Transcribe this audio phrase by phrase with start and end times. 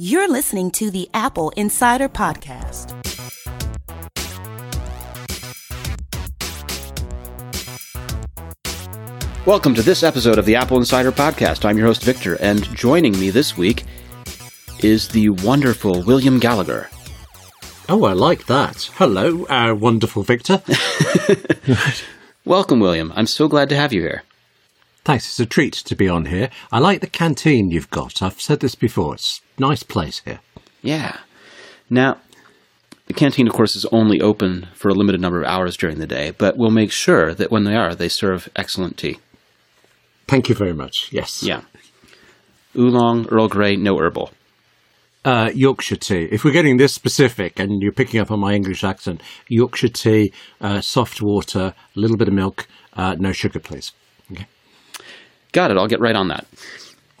[0.00, 2.94] You're listening to the AppleInsider Podcast.
[9.44, 11.64] Welcome to this episode of the AppleInsider Podcast.
[11.64, 13.86] I'm your host, Victor, and joining me this week
[14.84, 16.88] is the wonderful William Gallagher.
[17.88, 18.88] Oh, I like that.
[18.94, 20.62] Hello, our wonderful Victor.
[22.44, 23.12] Welcome, William.
[23.16, 24.22] I'm so glad to have you here.
[25.08, 26.50] Thanks, it's a treat to be on here.
[26.70, 28.20] I like the canteen you've got.
[28.20, 29.14] I've said this before.
[29.14, 30.40] It's a nice place here.
[30.82, 31.20] Yeah.
[31.88, 32.18] Now,
[33.06, 36.06] the canteen, of course, is only open for a limited number of hours during the
[36.06, 39.18] day, but we'll make sure that when they are, they serve excellent tea.
[40.26, 41.08] Thank you very much.
[41.10, 41.42] Yes.
[41.42, 41.62] Yeah.
[42.76, 44.30] Oolong, Earl Grey, no herbal.
[45.24, 46.28] Uh, Yorkshire tea.
[46.30, 50.34] If we're getting this specific and you're picking up on my English accent, Yorkshire tea,
[50.60, 53.92] uh, soft water, a little bit of milk, uh, no sugar, please.
[54.30, 54.46] Okay.
[55.52, 55.76] Got it.
[55.76, 56.46] I'll get right on that.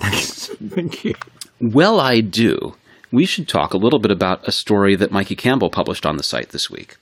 [0.00, 1.14] Thank you.
[1.60, 2.74] Well, I do.
[3.10, 6.22] We should talk a little bit about a story that Mikey Campbell published on the
[6.22, 6.96] site this week.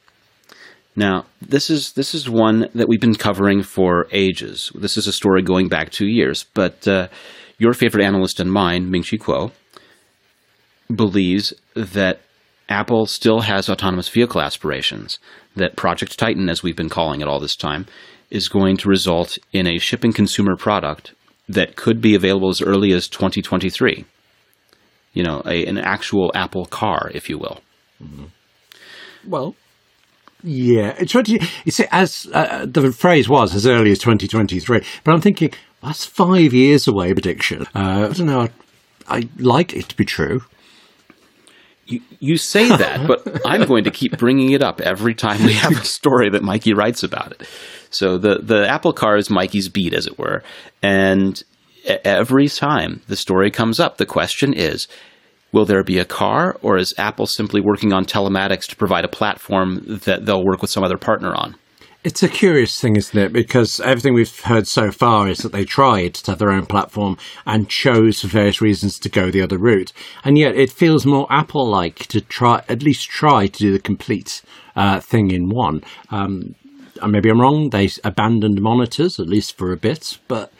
[0.94, 4.72] Now, this is this is one that we've been covering for ages.
[4.74, 7.08] This is a story going back two years, but uh,
[7.58, 9.52] your favorite analyst and mine, Ming-Chi Kuo,
[10.94, 12.20] believes that
[12.68, 15.18] Apple still has autonomous vehicle aspirations.
[15.54, 17.86] That Project Titan, as we've been calling it all this time,
[18.30, 21.12] is going to result in a shipping consumer product
[21.48, 24.04] that could be available as early as 2023.
[25.12, 27.60] You know, a, an actual Apple car, if you will.
[29.26, 29.54] Well,
[30.42, 35.12] yeah, it's 20, you see, as uh, the phrase was as early as 2023, but
[35.12, 37.62] I'm thinking that's five years away prediction.
[37.74, 38.40] Uh, I don't know.
[38.40, 38.50] I,
[39.08, 40.42] I like it to be true.
[41.86, 45.52] You, you say that, but I'm going to keep bringing it up every time we
[45.54, 47.48] have a story that Mikey writes about it.
[47.90, 50.42] So the, the Apple car is Mikey's beat, as it were.
[50.82, 51.42] And
[51.86, 54.88] every time the story comes up, the question is
[55.52, 59.08] will there be a car, or is Apple simply working on telematics to provide a
[59.08, 61.56] platform that they'll work with some other partner on?
[62.06, 63.32] It's a curious thing, isn't it?
[63.32, 67.18] Because everything we've heard so far is that they tried to have their own platform
[67.44, 69.92] and chose for various reasons to go the other route.
[70.22, 73.80] And yet it feels more Apple like to try, at least try to do the
[73.80, 74.42] complete
[74.76, 75.82] uh, thing in one.
[76.10, 76.54] Um,
[77.04, 77.70] maybe I'm wrong.
[77.70, 80.18] They abandoned monitors, at least for a bit.
[80.28, 80.52] But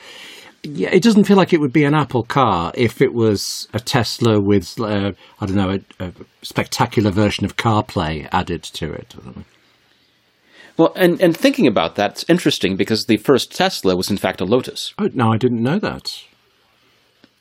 [0.65, 3.79] yeah, it doesn't feel like it would be an Apple car if it was a
[3.79, 6.13] Tesla with, uh, I don't know, a, a
[6.43, 9.15] spectacular version of CarPlay added to it.
[10.77, 14.41] Well, and, and thinking about that, it's interesting because the first Tesla was in fact
[14.41, 14.93] a Lotus.
[14.99, 16.13] Oh, no, I didn't know that.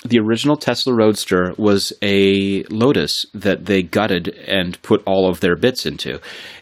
[0.05, 5.55] the original Tesla Roadster was a Lotus that they gutted and put all of their
[5.55, 6.19] bits into.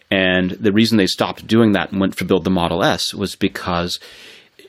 [0.09, 3.35] And the reason they stopped doing that and went to build the Model S was
[3.35, 3.99] because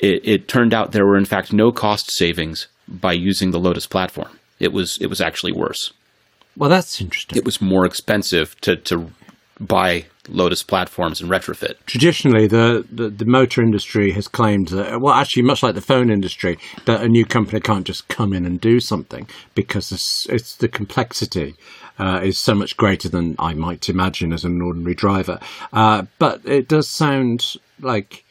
[0.01, 3.87] it, it turned out there were in fact no cost savings by using the Lotus
[3.87, 4.39] platform.
[4.59, 5.93] It was it was actually worse.
[6.57, 7.37] Well, that's interesting.
[7.37, 9.11] It was more expensive to, to
[9.61, 11.75] buy Lotus platforms and retrofit.
[11.87, 16.11] Traditionally, the, the, the motor industry has claimed that, well, actually, much like the phone
[16.11, 20.57] industry, that a new company can't just come in and do something because it's, it's
[20.57, 21.55] the complexity
[21.99, 25.39] uh, is so much greater than I might imagine as an ordinary driver.
[25.73, 28.25] Uh, but it does sound like.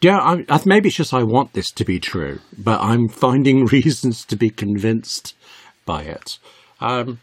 [0.00, 3.66] Yeah, I, I, maybe it's just I want this to be true, but I'm finding
[3.66, 5.34] reasons to be convinced
[5.84, 6.38] by it.
[6.80, 7.18] Um,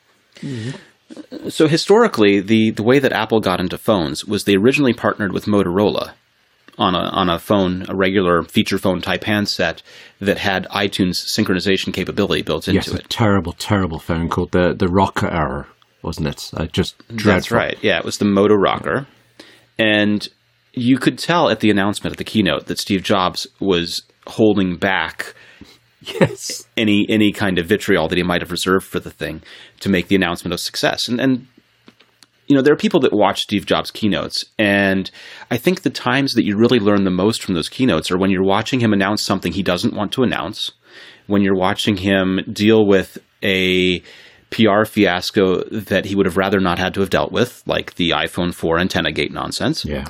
[1.49, 5.45] So historically, the, the way that Apple got into phones was they originally partnered with
[5.45, 6.13] Motorola
[6.77, 9.81] on a on a phone, a regular feature phone type handset
[10.19, 12.87] that had iTunes synchronization capability built into it.
[12.87, 13.09] yes, a it.
[13.09, 15.65] terrible, terrible phone called the the ROKR E1,
[16.01, 16.51] wasn't it?
[16.53, 17.77] Uh, just That's right.
[17.81, 19.05] Yeah, it was the Moto ROKR.
[19.77, 20.27] And
[20.73, 25.33] you could tell at the announcement at the keynote that Steve Jobs was holding back
[26.05, 26.67] Yes.
[26.77, 29.41] any any kind of vitriol that he might have reserved for the thing
[29.79, 31.07] to make the announcement a success.
[31.07, 31.47] And and
[32.47, 35.09] you know, there are people that watch Steve Jobs keynotes, and
[35.49, 38.29] I think the times that you really learn the most from those keynotes are when
[38.29, 40.71] you're watching him announce something he doesn't want to announce,
[41.25, 43.99] when you're watching him deal with a
[44.51, 48.11] PR fiasco that he would have rather not had to have dealt with, like the
[48.11, 50.05] iPhone 4 antenna gate nonsense Yeah.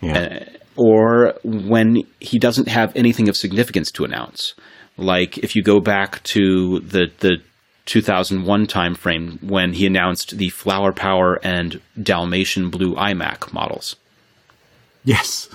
[0.00, 0.18] Yeah.
[0.18, 0.44] Uh,
[0.76, 4.54] or when he doesn't have anything of significance to announce.
[4.96, 7.42] Like if you go back to the the
[7.86, 13.96] 2001 timeframe when he announced the Flower Power and Dalmatian Blue iMac models.
[15.04, 15.48] yes.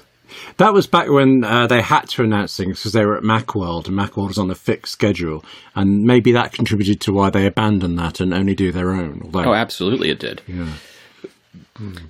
[0.58, 3.88] That was back when uh, they had to announce things because they were at Macworld
[3.88, 5.44] and Macworld was on a fixed schedule.
[5.76, 9.22] And maybe that contributed to why they abandoned that and only do their own.
[9.24, 10.42] Although, Oh, absolutely, it did.
[10.48, 10.74] yeah.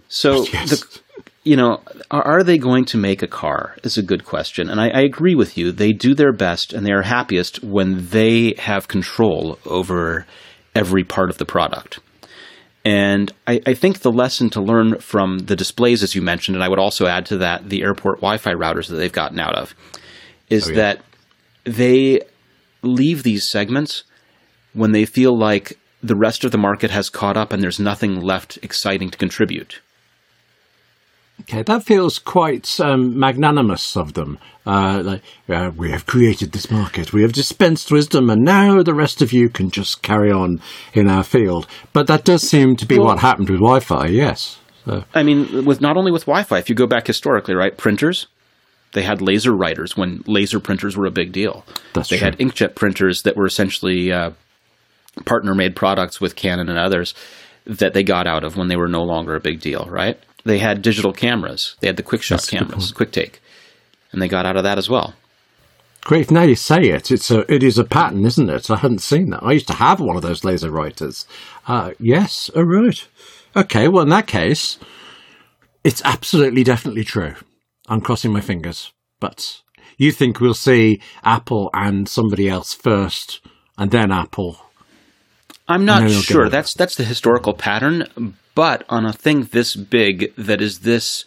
[0.07, 0.69] So, Yes.
[0.81, 0.99] the,
[1.47, 3.77] you know, are, are they going to make a car?
[3.83, 5.71] Is a good question, and I, I agree with you.
[5.71, 10.25] They do their best, and they are happiest when they have control over
[10.75, 11.99] every part of the product.
[12.83, 16.63] And I, I, think the lesson to learn from the displays, as you mentioned, and
[16.63, 19.55] I would also add to that the AirPort Wi Fi routers that they've gotten out
[19.55, 19.73] of,
[20.49, 20.75] is oh, yeah.
[20.75, 21.01] that
[21.63, 22.21] they
[22.81, 24.03] leave these segments
[24.73, 28.21] when they feel like the rest of the market has caught up and there's nothing
[28.21, 29.81] left exciting to contribute.
[31.41, 34.39] Okay, that feels quite um, magnanimous of them.
[34.65, 38.93] Uh, like, uh, we have created this market, we have dispensed wisdom, and now the
[38.93, 40.59] rest of you can just carry on
[40.93, 41.67] in our field.
[41.93, 44.07] But that does seem to be well, what happened with Wi-Fi.
[44.07, 44.59] Yes.
[44.83, 45.03] So.
[45.13, 47.77] I mean, with not only with Wi-Fi, if you go back historically, right?
[47.77, 48.27] Printers,
[48.93, 51.65] they had LaserWriters when laser printers were a big deal.
[51.93, 52.25] That's they true.
[52.25, 54.31] had inkjet printers that were essentially uh,
[55.25, 57.13] partner-made products with Canon and others
[57.65, 60.17] that they got out of when they were no longer a big deal, right?
[60.47, 61.75] They had digital cameras.
[61.81, 63.35] They had the quick shot cameras, QuickTake,
[64.11, 65.13] and they got out of that as well.
[66.01, 66.31] Great.
[66.31, 68.71] Now you say it, it's a it is a pattern, isn't it?
[68.71, 69.43] I hadn't seen that.
[69.43, 71.25] I used to have one of those LaserWriters.
[71.67, 72.49] Uh, yes.
[72.55, 73.05] All right.
[73.57, 73.89] Okay.
[73.89, 74.79] Well, in that case,
[75.83, 77.35] it's absolutely definitely true.
[77.89, 78.93] I'm crossing my fingers.
[79.19, 79.61] But
[79.97, 83.41] you think we'll see Apple and somebody else first,
[83.77, 84.61] and then Apple?
[85.67, 86.49] I'm not sure.
[86.49, 91.25] That's that's the historical pattern, but on a thing this big that is this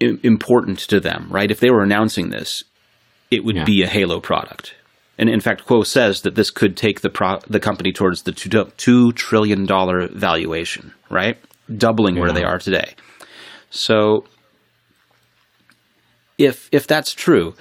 [0.00, 1.50] important to them, right?
[1.50, 2.64] If they were announcing this,
[3.30, 3.64] it would yeah.
[3.64, 4.74] be a Halo product.
[5.16, 8.32] And in fact, Kuo says that this could take the pro- the company towards the
[8.32, 11.38] two, two trillion dollar valuation, right?
[11.74, 12.22] Doubling yeah.
[12.22, 12.94] where they are today.
[13.70, 14.24] So,
[16.36, 17.54] if if that's true,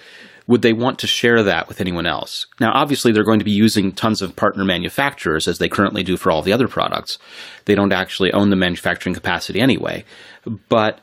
[0.48, 2.48] would they want to share that with anyone else?
[2.60, 6.18] Now, obviously, they're going to be using tons of partner manufacturers as they currently do
[6.18, 7.18] for all the other products.
[7.66, 10.04] They don't actually own the manufacturing capacity anyway,
[10.70, 11.00] but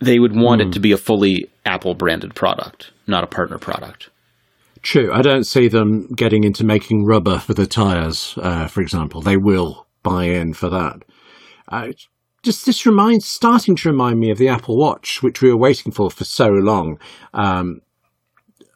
[0.00, 0.64] they would want mm.
[0.64, 0.72] it hmm.
[0.72, 4.10] to be a fully Apple branded product, not a partner product.
[4.82, 5.12] True.
[5.12, 9.20] I don't see them getting into making rubber for the tires, uh, for example.
[9.20, 11.02] They will buy in for that.
[11.68, 11.88] Uh,
[12.42, 15.92] just this reminds, starting to remind me of the Apple Watch, which we were waiting
[15.92, 16.98] for for so long.
[17.34, 17.82] Um,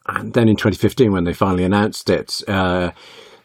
[0.07, 2.91] and then in 2015, when they finally announced it, uh,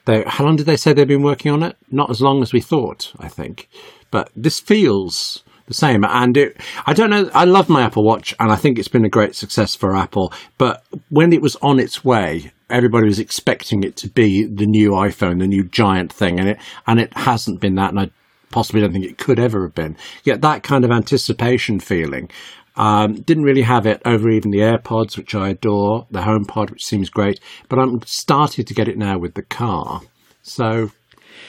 [0.04, 1.76] they, how long did they say they've been working on it?
[1.90, 3.68] Not as long as we thought, I think.
[4.10, 6.04] But this feels the same.
[6.04, 9.04] And it, I don't know, I love my Apple Watch and I think it's been
[9.04, 10.32] a great success for Apple.
[10.58, 14.90] But when it was on its way, everybody was expecting it to be the new
[14.90, 16.38] iPhone, the new giant thing.
[16.38, 17.90] And it, and it hasn't been that.
[17.90, 18.10] And I
[18.50, 19.96] possibly don't think it could ever have been.
[20.24, 22.30] Yet that kind of anticipation feeling.
[22.76, 26.86] Um, didn't really have it over even the AirPods, which I adore, the HomePod, which
[26.86, 30.02] seems great, but I'm starting to get it now with the car.
[30.42, 30.92] So,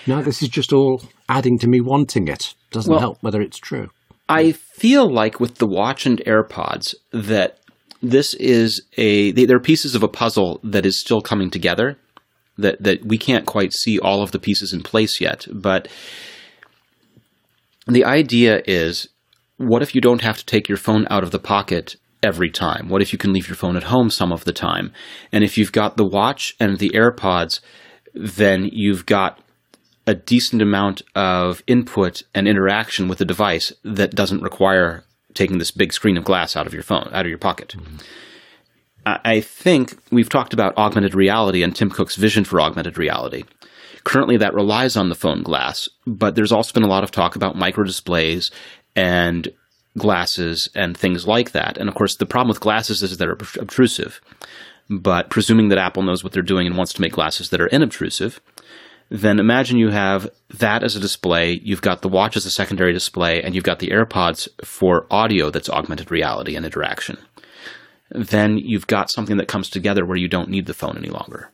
[0.08, 2.54] no, this is just all adding to me wanting it.
[2.72, 3.90] Doesn't well, help whether it's true.
[4.28, 7.60] I feel like with the watch and AirPods that
[8.02, 11.98] this is a they're pieces of a puzzle that is still coming together.
[12.58, 15.88] That that we can't quite see all of the pieces in place yet, but
[17.88, 19.10] the idea is
[19.58, 22.90] what if you don't have to take your phone out of the pocket every time?
[22.90, 24.92] What if you can leave your phone at home some of the time?
[25.32, 27.60] And if you've got the watch and the AirPods,
[28.14, 29.40] then you've got
[30.08, 35.72] a decent amount of input and interaction with the device that doesn't require taking this
[35.72, 37.76] big screen of glass out of your phone, out of your pocket.
[37.78, 37.98] Mm-hmm.
[39.04, 43.46] I think we've talked about augmented reality and Tim Cook's vision for augmented reality.
[44.04, 47.36] Currently, that relies on the phone glass, but there's also been a lot of talk
[47.36, 48.52] about micro displays
[48.96, 49.48] and
[49.98, 51.78] glasses and things like that.
[51.78, 54.22] And of course, the problem with glasses is that they're obtrusive.
[54.90, 57.70] But presuming that Apple knows what they're doing and wants to make glasses that are
[57.70, 58.40] inobtrusive,
[59.10, 62.94] then imagine you have that as a display, you've got the watch as a secondary
[62.94, 67.18] display, and you've got the AirPods for audio that's augmented reality and interaction.
[68.10, 71.52] Then you've got something that comes together where you don't need the phone any longer.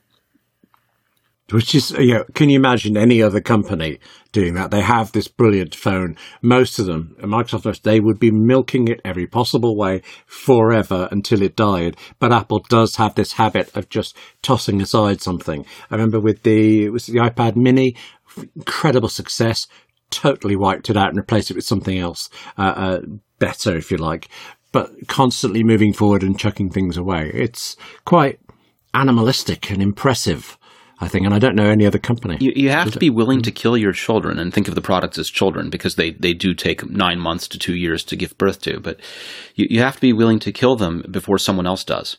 [1.49, 3.99] Which is, you know, can you imagine any other company
[4.33, 4.69] doing that?
[4.69, 6.17] They have this brilliant phone.
[6.41, 11.55] Most of them, Microsoft, they would be milking it every possible way forever until it
[11.55, 11.95] died.
[12.19, 15.65] But Apple does have this habit of just tossing aside something.
[15.89, 17.95] I remember with the, it was the iPad mini,
[18.55, 19.67] incredible success,
[20.09, 22.99] totally wiped it out and replaced it with something else, uh, uh,
[23.39, 24.27] better, if you like,
[24.73, 27.31] but constantly moving forward and chucking things away.
[27.33, 28.39] It's quite
[28.93, 30.56] animalistic and impressive.
[30.99, 32.37] I think, and I don't know any other company.
[32.39, 35.19] You, you have to be willing to kill your children and think of the products
[35.19, 38.61] as children because they, they do take nine months to two years to give birth
[38.63, 38.79] to.
[38.79, 38.99] But
[39.53, 42.17] you, you have to be willing to kill them before someone else does.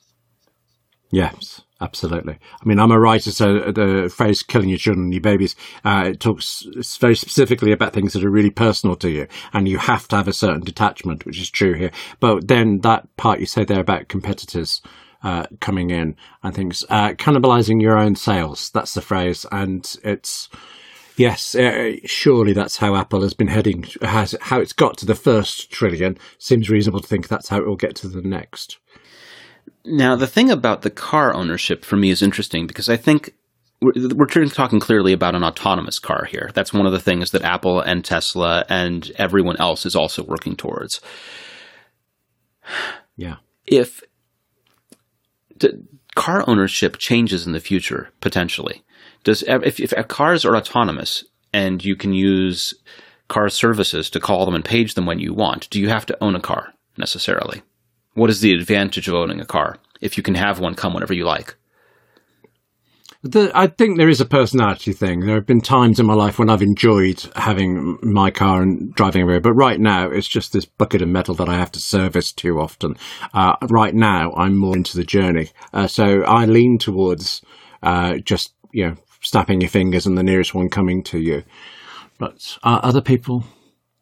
[1.10, 2.34] Yes, absolutely.
[2.34, 6.04] I mean, I'm a writer, so the phrase "killing your children and your babies" uh,
[6.08, 6.64] it talks
[7.00, 10.28] very specifically about things that are really personal to you, and you have to have
[10.28, 11.90] a certain detachment, which is true here.
[12.20, 14.82] But then that part you say there about competitors,
[15.22, 18.70] uh, coming in and things, uh, cannibalizing your own sales.
[18.70, 20.48] That's the phrase, and it's
[21.16, 23.84] yes, uh, surely that's how Apple has been heading.
[24.02, 26.18] Has how it's got to the first trillion.
[26.38, 28.78] Seems reasonable to think that's how it will get to the next.
[29.84, 33.34] Now, the thing about the car ownership for me is interesting because I think
[33.80, 36.50] we're, we're talking clearly about an autonomous car here.
[36.54, 40.56] That's one of the things that Apple and Tesla and everyone else is also working
[40.56, 41.00] towards.
[43.16, 43.36] Yeah.
[43.66, 44.02] If
[46.14, 48.82] car ownership changes in the future, potentially,
[49.24, 52.74] does if, if cars are autonomous and you can use
[53.28, 56.16] car services to call them and page them when you want, do you have to
[56.22, 57.62] own a car necessarily?
[58.14, 61.14] What is the advantage of owning a car if you can have one come whenever
[61.14, 61.54] you like?
[63.22, 65.20] The, I think there is a personality thing.
[65.20, 69.22] There have been times in my life when I've enjoyed having my car and driving
[69.22, 72.30] away, but right now it's just this bucket of metal that I have to service
[72.30, 72.96] too often.
[73.34, 77.42] Uh, right now, I'm more into the journey, uh, so I lean towards
[77.82, 81.42] uh, just you know snapping your fingers and the nearest one coming to you.
[82.18, 83.42] But other people,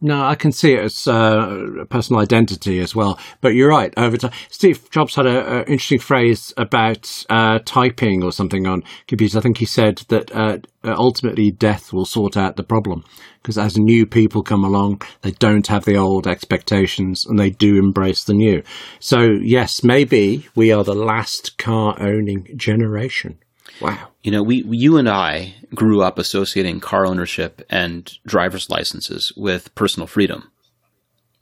[0.01, 3.19] no, I can see it as uh, personal identity as well.
[3.41, 3.95] But you're right.
[3.97, 9.37] Over time, Steve Jobs had an interesting phrase about uh, typing or something on computers.
[9.37, 13.05] I think he said that uh, ultimately death will sort out the problem
[13.43, 17.79] because as new people come along, they don't have the old expectations and they do
[17.79, 18.63] embrace the new.
[19.01, 23.39] So yes, maybe we are the last car owning generation.
[23.81, 24.09] Wow.
[24.23, 29.75] You know, we, you and I grew up associating car ownership and driver's licenses with
[29.75, 30.51] personal freedom.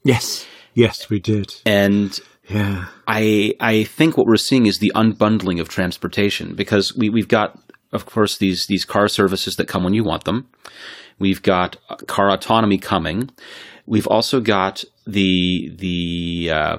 [0.03, 0.47] Yes.
[0.75, 1.55] Yes, we did.
[1.65, 2.87] And yeah.
[3.07, 7.59] I I think what we're seeing is the unbundling of transportation because we, we've got
[7.93, 10.49] of course these these car services that come when you want them.
[11.19, 11.77] We've got
[12.07, 13.31] car autonomy coming.
[13.87, 16.79] We've also got the the uh,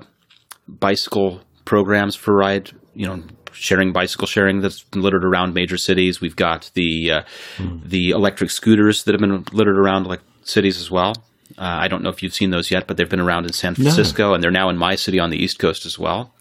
[0.67, 3.23] bicycle programs for ride, you know,
[3.55, 6.21] sharing bicycle sharing that's littered around major cities.
[6.21, 7.21] We've got the uh,
[7.57, 7.83] mm.
[7.83, 11.15] the electric scooters that have been littered around like cities as well.
[11.57, 13.75] Uh, I don't know if you've seen those yet, but they've been around in San
[13.75, 14.33] Francisco, no.
[14.33, 16.33] and they're now in my city on the East Coast as well.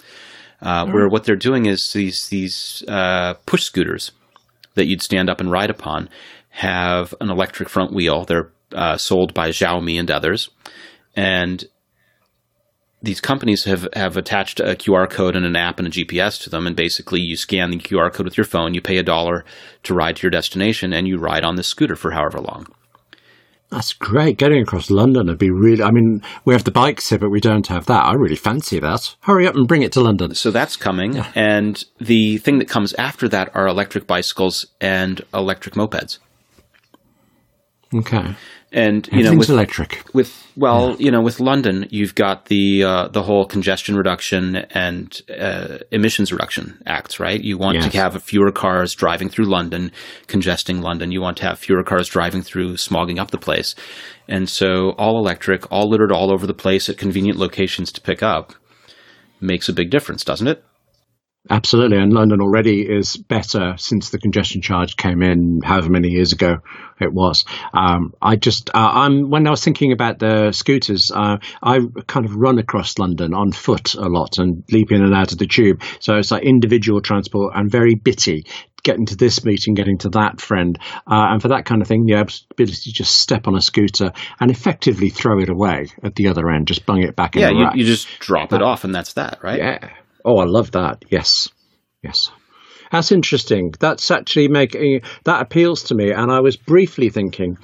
[0.60, 4.12] Uh, Where what they're doing is these these uh, push scooters
[4.74, 6.08] that you'd stand up and ride upon
[6.48, 8.24] have an electric front wheel.
[8.24, 10.50] They're uh, sold by Xiaomi and others,
[11.14, 11.64] and
[13.04, 16.50] these companies have, have attached a QR code and an app and a GPS to
[16.50, 19.44] them, and basically you scan the QR code with your phone, you pay a dollar
[19.84, 22.66] to ride to your destination, and you ride on this scooter for however long.
[23.70, 24.38] That's great.
[24.38, 25.82] Getting across London would be really.
[25.82, 28.04] I mean, we have the bikes here, but we don't have that.
[28.04, 29.16] I really fancy that.
[29.20, 30.34] Hurry up and bring it to London.
[30.34, 31.14] So that's coming.
[31.14, 31.32] Yeah.
[31.34, 36.18] And the thing that comes after that are electric bicycles and electric mopeds.
[37.92, 38.36] Okay.
[38.74, 40.04] And you know, with electric.
[40.14, 40.96] With well, yeah.
[40.98, 46.32] you know, with London, you've got the uh, the whole congestion reduction and uh, emissions
[46.32, 47.40] reduction acts, right?
[47.40, 47.92] You want yes.
[47.92, 49.92] to have fewer cars driving through London,
[50.26, 51.12] congesting London.
[51.12, 53.76] You want to have fewer cars driving through, smogging up the place.
[54.26, 58.24] And so, all electric, all littered all over the place at convenient locations to pick
[58.24, 58.54] up,
[59.40, 60.64] makes a big difference, doesn't it?
[61.50, 66.32] Absolutely, and London already is better since the congestion charge came in, however many years
[66.32, 66.60] ago
[66.98, 67.44] it was.
[67.74, 72.24] Um, I just, uh, I'm when I was thinking about the scooters, uh, I kind
[72.24, 75.46] of run across London on foot a lot and leap in and out of the
[75.46, 75.82] tube.
[76.00, 78.46] So it's like individual transport and very bitty.
[78.82, 82.04] Getting to this meeting, getting to that friend, uh, and for that kind of thing,
[82.04, 86.28] the ability to just step on a scooter and effectively throw it away at the
[86.28, 87.40] other end, just bung it back in.
[87.40, 89.58] Yeah, you, you, just drop it off, and that's that, right?
[89.58, 89.90] Yeah.
[90.24, 91.04] Oh, I love that.
[91.10, 91.48] Yes,
[92.02, 92.30] yes.
[92.90, 93.74] That's interesting.
[93.78, 96.12] That's actually making that appeals to me.
[96.12, 97.58] And I was briefly thinking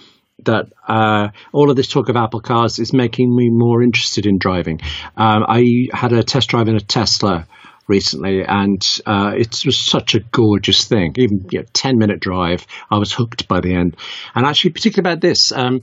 [0.45, 4.38] that uh, all of this talk of Apple cars is making me more interested in
[4.38, 4.81] driving.
[5.17, 7.47] Um, I had a test drive in a Tesla
[7.87, 11.14] recently, and uh, it was such a gorgeous thing.
[11.17, 13.97] Even you know, ten minute drive, I was hooked by the end.
[14.35, 15.52] And actually, particularly about this.
[15.52, 15.83] Um,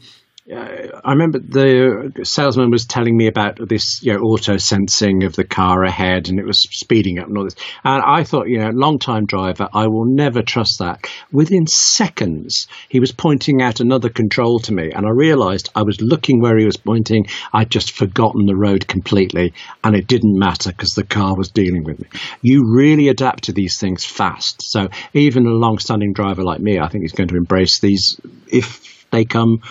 [0.50, 5.44] I remember the salesman was telling me about this, you know, auto sensing of the
[5.44, 7.58] car ahead, and it was speeding up and all this.
[7.84, 11.06] And I thought, you know, long time driver, I will never trust that.
[11.34, 16.00] Within seconds, he was pointing out another control to me, and I realised I was
[16.00, 17.28] looking where he was pointing.
[17.52, 21.84] I'd just forgotten the road completely, and it didn't matter because the car was dealing
[21.84, 22.08] with me.
[22.42, 24.62] You really adapt to these things fast.
[24.62, 29.06] So even a long-standing driver like me, I think is going to embrace these if
[29.12, 29.62] they come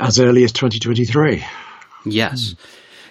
[0.00, 1.44] as early as 2023.
[2.04, 2.54] Yes.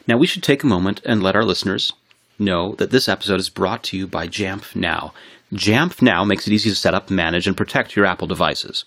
[0.07, 1.93] Now, we should take a moment and let our listeners
[2.39, 5.13] know that this episode is brought to you by Jamf Now.
[5.53, 8.85] Jamf Now makes it easy to set up, manage, and protect your Apple devices.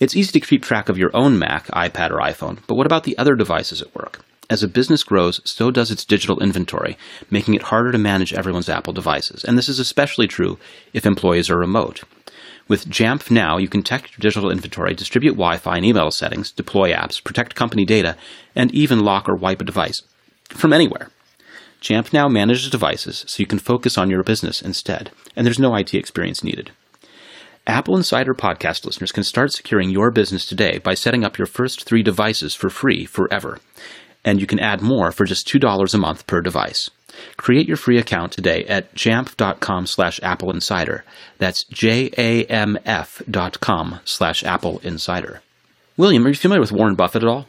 [0.00, 3.04] It's easy to keep track of your own Mac, iPad, or iPhone, but what about
[3.04, 4.24] the other devices at work?
[4.48, 6.98] As a business grows, so does its digital inventory,
[7.30, 9.44] making it harder to manage everyone's Apple devices.
[9.44, 10.58] And this is especially true
[10.92, 12.02] if employees are remote.
[12.70, 16.52] With Jamf Now, you can check your digital inventory, distribute Wi Fi and email settings,
[16.52, 18.16] deploy apps, protect company data,
[18.54, 20.02] and even lock or wipe a device
[20.44, 21.10] from anywhere.
[21.82, 25.74] Jamf Now manages devices so you can focus on your business instead, and there's no
[25.74, 26.70] IT experience needed.
[27.66, 32.04] AppleInsider podcast listeners can start securing your business today by setting up your first three
[32.04, 33.58] devices for free forever.
[34.24, 36.88] And you can add more for just $2 a month per device.
[37.36, 41.02] Create your free account today at jamf.com slash AppleInsider.
[41.38, 45.40] That's J-A-M-F dot com slash AppleInsider.
[45.96, 47.46] William, are you familiar with Warren Buffett at all?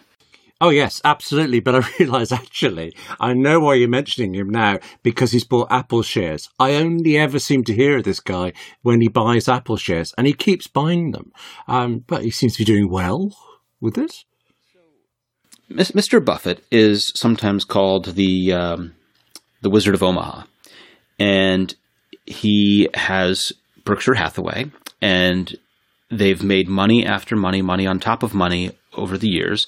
[0.62, 1.60] Oh, yes, absolutely.
[1.60, 6.04] But I realise actually, I know why you're mentioning him now because he's bought Apple
[6.04, 6.50] shares.
[6.60, 8.54] I only ever seem to hear of this guy
[8.84, 11.32] when he buys Apple shares and he keeps buying them.
[11.68, 13.36] Um, but he seems to be doing well
[13.82, 14.24] with this.
[15.72, 16.24] Mr.
[16.24, 18.94] Buffett is sometimes called the um,
[19.62, 20.44] the Wizard of Omaha,
[21.20, 21.74] and
[22.26, 23.52] he has
[23.86, 25.56] Berkshire Hathaway, and
[26.10, 29.68] they've made money after money, money on top of money over the years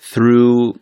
[0.00, 0.78] through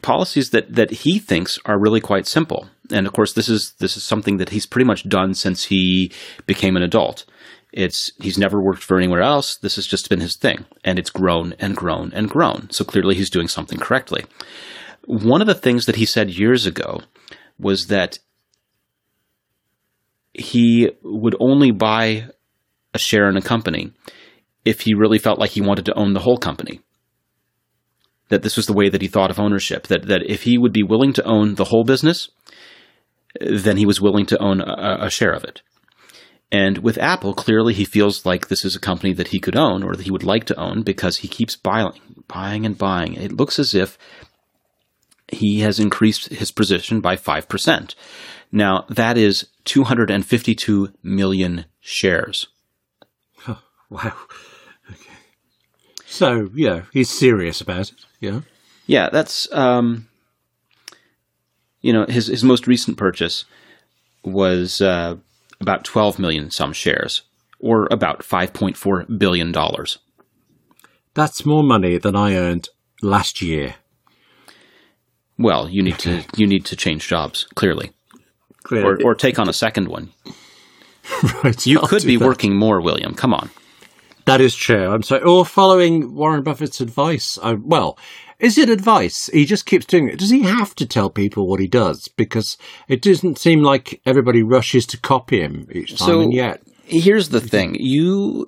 [0.00, 2.68] policies that, that he thinks are really quite simple.
[2.90, 6.12] And of course, this is this is something that he's pretty much done since he
[6.46, 7.24] became an adult.
[7.72, 9.56] It's he's never worked for anywhere else.
[9.56, 12.70] This has just been his thing, and it's grown and grown and grown.
[12.70, 14.24] So clearly, he's doing something correctly.
[15.06, 17.00] One of the things that he said years ago
[17.62, 18.18] was that
[20.34, 22.28] he would only buy
[22.94, 23.92] a share in a company
[24.64, 26.80] if he really felt like he wanted to own the whole company.
[28.28, 29.86] That this was the way that he thought of ownership.
[29.88, 32.30] That that if he would be willing to own the whole business,
[33.40, 35.62] then he was willing to own a, a share of it.
[36.50, 39.82] And with Apple, clearly he feels like this is a company that he could own
[39.82, 41.92] or that he would like to own because he keeps buying,
[42.28, 43.14] buying and buying.
[43.14, 43.96] It looks as if
[45.32, 47.94] he has increased his position by 5%.
[48.52, 52.48] Now, that is 252 million shares.
[53.48, 54.12] Oh, wow.
[54.90, 55.10] Okay.
[56.06, 58.04] So, yeah, he's serious about it.
[58.20, 58.40] Yeah.
[58.86, 60.08] Yeah, that's, um,
[61.80, 63.46] you know, his, his most recent purchase
[64.24, 65.16] was uh,
[65.60, 67.22] about 12 million some shares,
[67.58, 69.54] or about $5.4 billion.
[71.14, 72.68] That's more money than I earned
[73.00, 73.76] last year.
[75.42, 77.90] Well, you need to you need to change jobs clearly,
[78.70, 80.12] or, or take on a second one.
[81.44, 82.24] right, You I'll could be that.
[82.24, 83.14] working more, William.
[83.14, 83.50] Come on.
[84.24, 84.86] That is true.
[84.88, 85.22] I'm sorry.
[85.22, 87.38] Or following Warren Buffett's advice.
[87.42, 87.98] I, well,
[88.38, 89.26] is it advice?
[89.32, 90.18] He just keeps doing it.
[90.18, 92.06] Does he have to tell people what he does?
[92.06, 96.06] Because it doesn't seem like everybody rushes to copy him each time.
[96.08, 98.46] So and yet, here's the thing: you,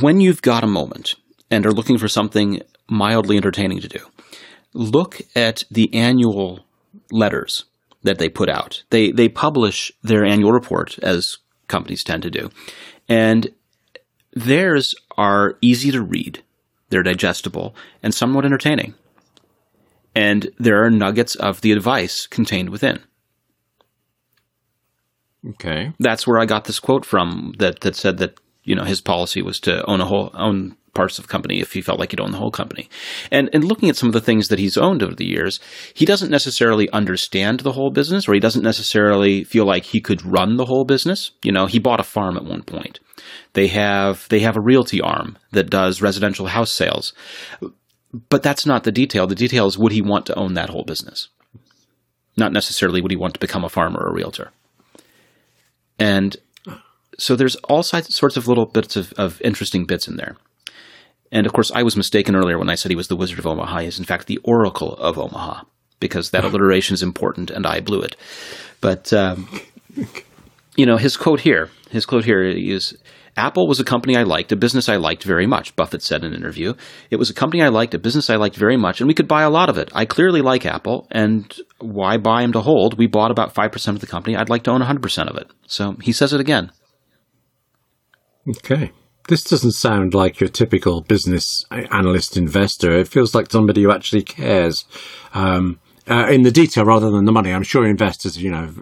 [0.00, 1.14] when you've got a moment
[1.48, 4.00] and are looking for something mildly entertaining to do,
[4.76, 6.66] look at the annual
[7.10, 7.64] letters
[8.02, 8.84] that they put out.
[8.90, 12.50] They they publish their annual report as companies tend to do,
[13.08, 13.50] and
[14.34, 16.42] theirs are easy to read.
[16.90, 18.94] They're digestible and somewhat entertaining.
[20.14, 23.00] And there are nuggets of the advice contained within.
[25.50, 25.92] okay.
[25.98, 29.40] that's where I got this quote from that that said that you know his policy
[29.40, 32.32] was to own a whole own parts of company if he felt like he'd own
[32.32, 32.88] the whole company.
[33.30, 35.60] And and looking at some of the things that he's owned over the years,
[35.94, 40.24] he doesn't necessarily understand the whole business or he doesn't necessarily feel like he could
[40.24, 41.30] run the whole business.
[41.44, 42.98] You know, he bought a farm at one point.
[43.52, 47.12] They have they have a realty arm that does residential house sales.
[48.30, 49.26] But that's not the detail.
[49.26, 51.28] The detail is would he want to own that whole business?
[52.36, 54.50] Not necessarily would he want to become a farmer or a realtor.
[55.98, 56.36] And
[57.18, 60.36] so there's all sorts of little bits of, of interesting bits in there.
[61.32, 63.46] And of course, I was mistaken earlier when I said he was the Wizard of
[63.46, 63.80] Omaha.
[63.80, 65.64] He is, in fact, the Oracle of Omaha,
[65.98, 68.16] because that alliteration is important and I blew it.
[68.80, 69.48] But, um,
[70.76, 72.96] you know, his quote here, his quote here is
[73.36, 76.32] Apple was a company I liked, a business I liked very much, Buffett said in
[76.32, 76.74] an interview.
[77.10, 79.28] It was a company I liked, a business I liked very much, and we could
[79.28, 79.90] buy a lot of it.
[79.94, 82.96] I clearly like Apple, and why buy him to hold?
[82.96, 84.36] We bought about 5% of the company.
[84.36, 85.50] I'd like to own 100% of it.
[85.66, 86.72] So he says it again.
[88.48, 88.92] Okay.
[89.28, 92.92] This doesn't sound like your typical business analyst investor.
[92.92, 94.84] It feels like somebody who actually cares
[95.34, 97.52] um, uh, in the detail rather than the money.
[97.52, 98.72] I'm sure investors, you know,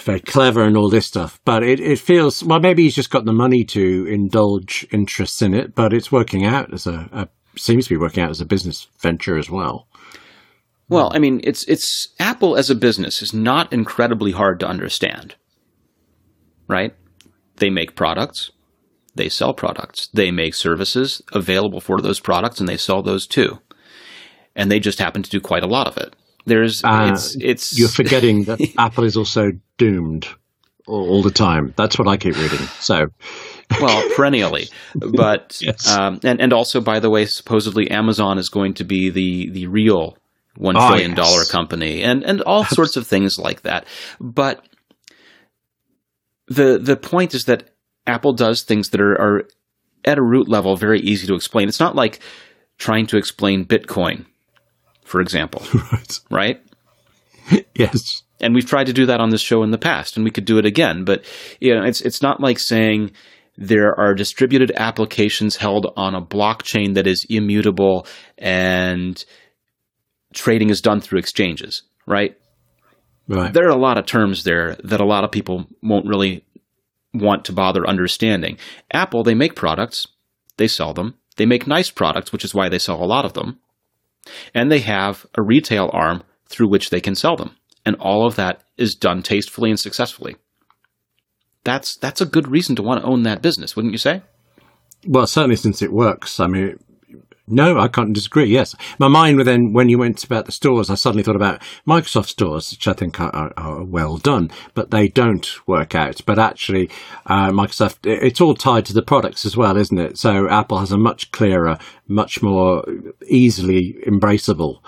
[0.00, 2.60] very clever and all this stuff, but it, it feels well.
[2.60, 6.72] Maybe he's just got the money to indulge interests in it, but it's working out
[6.72, 9.88] as a, a seems to be working out as a business venture as well.
[10.88, 15.34] Well, I mean, it's it's Apple as a business is not incredibly hard to understand.
[16.68, 16.94] Right?
[17.56, 18.50] They make products,
[19.14, 23.58] they sell products, they make services available for those products and they sell those too.
[24.54, 26.14] and they just happen to do quite a lot of it.
[26.46, 30.26] There's Uh, it's it's You're forgetting that Apple is also doomed
[30.86, 31.74] all, all the time.
[31.76, 32.66] That's what I keep reading.
[32.80, 33.06] So,
[33.80, 35.88] well perennially, but Yes.
[35.88, 39.66] um, and and also by the way, supposedly Amazon is going to be the the
[39.66, 40.16] real
[40.56, 41.18] one Oh, trillion yes.
[41.18, 43.84] dollar company, and and all sorts of things like that.
[44.20, 44.64] But
[46.48, 47.70] the the point is that
[48.06, 49.48] Apple does things that are, are
[50.04, 51.68] at a root level very easy to explain.
[51.68, 52.20] It's not like
[52.78, 54.26] trying to explain Bitcoin,
[55.04, 56.20] for example, right.
[56.30, 56.62] right?
[57.76, 58.22] Yes.
[58.40, 60.44] and we've tried to do that on this show in the past, and we could
[60.44, 61.04] do it again.
[61.04, 61.24] But
[61.60, 63.12] you know, it's it's not like saying
[63.56, 68.06] there are distributed applications held on a blockchain that is immutable
[68.36, 69.24] and
[70.34, 72.36] trading is done through exchanges, right?
[73.28, 73.52] Right.
[73.52, 76.44] There are a lot of terms there that a lot of people won't really
[77.12, 78.58] want to bother understanding.
[78.92, 80.06] Apple, they make products,
[80.56, 81.14] they sell them.
[81.36, 83.60] They make nice products, which is why they sell a lot of them.
[84.54, 87.56] And they have a retail arm through which they can sell them.
[87.84, 90.36] And all of that is done tastefully and successfully.
[91.64, 94.22] That's that's a good reason to want to own that business, wouldn't you say?
[95.06, 96.40] Well, certainly since it works.
[96.40, 96.78] I mean,
[97.48, 98.46] no, I can't disagree.
[98.46, 102.26] Yes, my mind then when you went about the stores, I suddenly thought about Microsoft
[102.26, 106.20] stores, which I think are, are, are well done, but they don't work out.
[106.26, 106.90] But actually,
[107.26, 110.18] uh, Microsoft, it's all tied to the products as well, isn't it?
[110.18, 111.78] So Apple has a much clearer,
[112.08, 112.84] much more
[113.28, 114.80] easily embraceable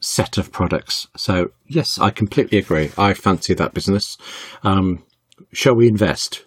[0.00, 1.08] set of products.
[1.16, 2.92] So yes, I completely agree.
[2.96, 4.16] I fancy that business.
[4.62, 5.04] Um,
[5.52, 6.44] shall we invest?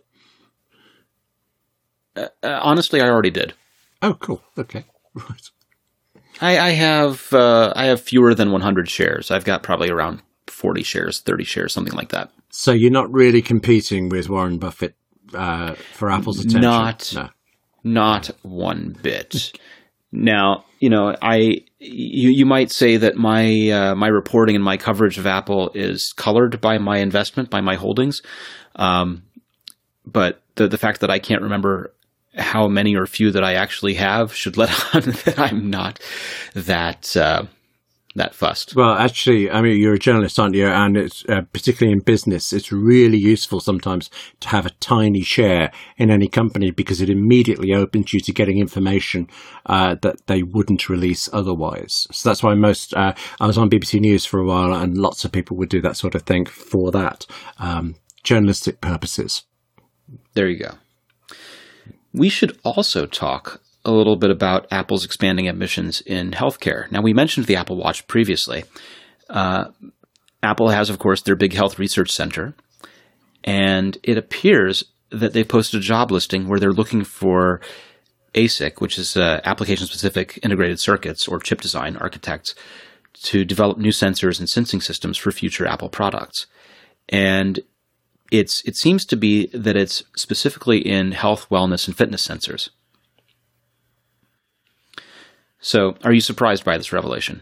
[2.16, 3.54] Uh, honestly, I already did.
[4.02, 4.42] Oh, cool.
[4.58, 4.86] Okay.
[5.16, 5.50] Right.
[6.42, 9.32] I, I have uh, I have fewer than 100 shares.
[9.32, 12.32] I've got probably around 40 shares, 30 shares, something like that.
[12.50, 14.96] So you're not really competing with Warren Buffett
[15.34, 16.62] uh, for Apple's attention.
[16.62, 17.30] Not- No.
[17.82, 19.58] Not one bit.
[20.12, 24.76] now, you know, I you you might say that my uh, my reporting and my
[24.76, 28.22] coverage of Apple is colored by my investment, by my holdings.
[28.76, 29.24] Um,
[30.06, 31.94] but the the fact that I can't remember
[32.36, 36.00] how many or few that I actually have should let on that I'm not
[36.54, 37.46] that uh,
[38.16, 38.76] that fussed.
[38.76, 40.68] Well, actually, I mean, you're a journalist, aren't you?
[40.68, 44.10] And it's uh, particularly in business, it's really useful sometimes
[44.42, 48.58] to have a tiny share in any company because it immediately opens you to getting
[48.58, 49.28] information
[49.68, 52.08] uh, that they wouldn't release otherwise.
[52.12, 52.94] So that's why most.
[52.94, 55.82] Uh, I was on BBC News for a while, and lots of people would do
[55.82, 57.26] that sort of thing for that
[57.60, 59.44] um, journalistic purposes.
[60.34, 60.72] There you go.
[62.14, 66.92] We should also talk a little bit about Apple's expanding ambitions in healthcare.
[66.92, 68.66] Now, we mentioned the Apple Watch previously.
[69.30, 69.66] Uh,
[70.42, 72.56] Apple has, of course, their big health research center,
[73.44, 77.62] and it appears that they posted a job listing where they're looking for
[78.36, 82.54] ASIC, which is uh, application specific integrated circuits or chip design architects,
[83.24, 86.48] to develop new sensors and sensing systems for future Apple products.
[87.10, 87.60] And
[88.32, 92.70] it's it seems to be that it's specifically in health, wellness, and fitness sensors.
[95.60, 97.42] So, are you surprised by this revelation?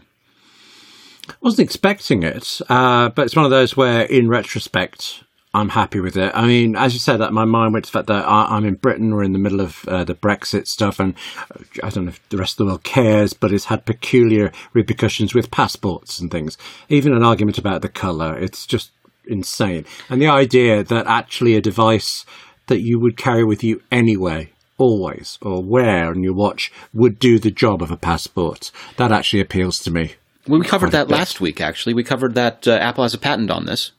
[1.28, 5.22] I wasn't expecting it, uh, but it's one of those where, in retrospect,
[5.54, 6.32] I'm happy with it.
[6.34, 8.64] I mean, as you said, that my mind went to the fact that I, I'm
[8.64, 9.14] in Britain.
[9.14, 11.14] We're in the middle of uh, the Brexit stuff, and
[11.50, 14.52] uh, I don't know if the rest of the world cares, but it's had peculiar
[14.72, 16.58] repercussions with passports and things.
[16.88, 18.36] Even an argument about the colour.
[18.38, 18.90] It's just
[19.28, 19.84] insane.
[20.08, 22.24] And the idea that actually a device
[22.66, 24.50] that you would carry with you anyway.
[24.76, 28.70] Always, or wear on your watch, would do the job of a passport.
[28.96, 30.14] That actually appeals to me.
[30.46, 31.60] Well, we covered that last week.
[31.60, 33.90] Actually, we covered that uh, Apple has a patent on this,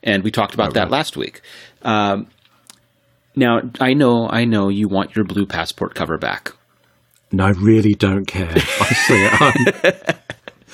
[0.00, 1.40] and we talked about that last week.
[1.82, 2.28] Um,
[3.34, 6.52] now, I know, I know, you want your blue passport cover back.
[7.32, 8.48] And I really don't care.
[8.80, 10.14] Honestly, I'm,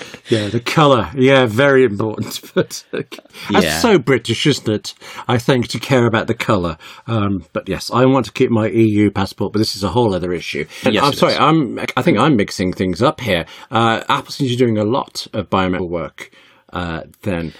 [0.28, 2.40] yeah, the colour, yeah, very important.
[2.54, 3.02] But uh,
[3.50, 3.78] that's Yeah.
[3.78, 4.94] so British, isn't it?
[5.28, 6.78] I think to care about the colour.
[7.06, 10.14] Um, but yes, I want to keep my EU passport, but this is a whole
[10.14, 10.66] other issue.
[10.84, 11.38] And Yes, I'm sorry, is.
[11.38, 11.78] I'm.
[11.96, 13.46] I think I'm mixing things up here.
[13.70, 16.30] Uh, Apple seems to be doing a lot of biomedical work.
[16.72, 17.52] Uh, then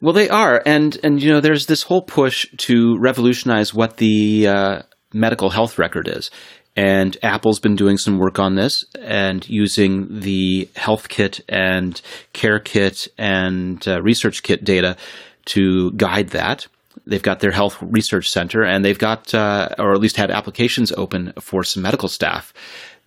[0.00, 4.46] Well, they are, and and you know, there's this whole push to revolutionize what the
[4.46, 4.82] uh,
[5.12, 6.30] medical health record is,
[6.80, 12.00] and Apple's been doing some work on this and using the HealthKit and
[12.32, 14.96] CareKit and uh, ResearchKit data
[15.44, 16.68] to guide that.
[17.06, 20.90] They've got their health research center, and they've got, uh, or at least had applications
[20.92, 22.54] open for some medical staff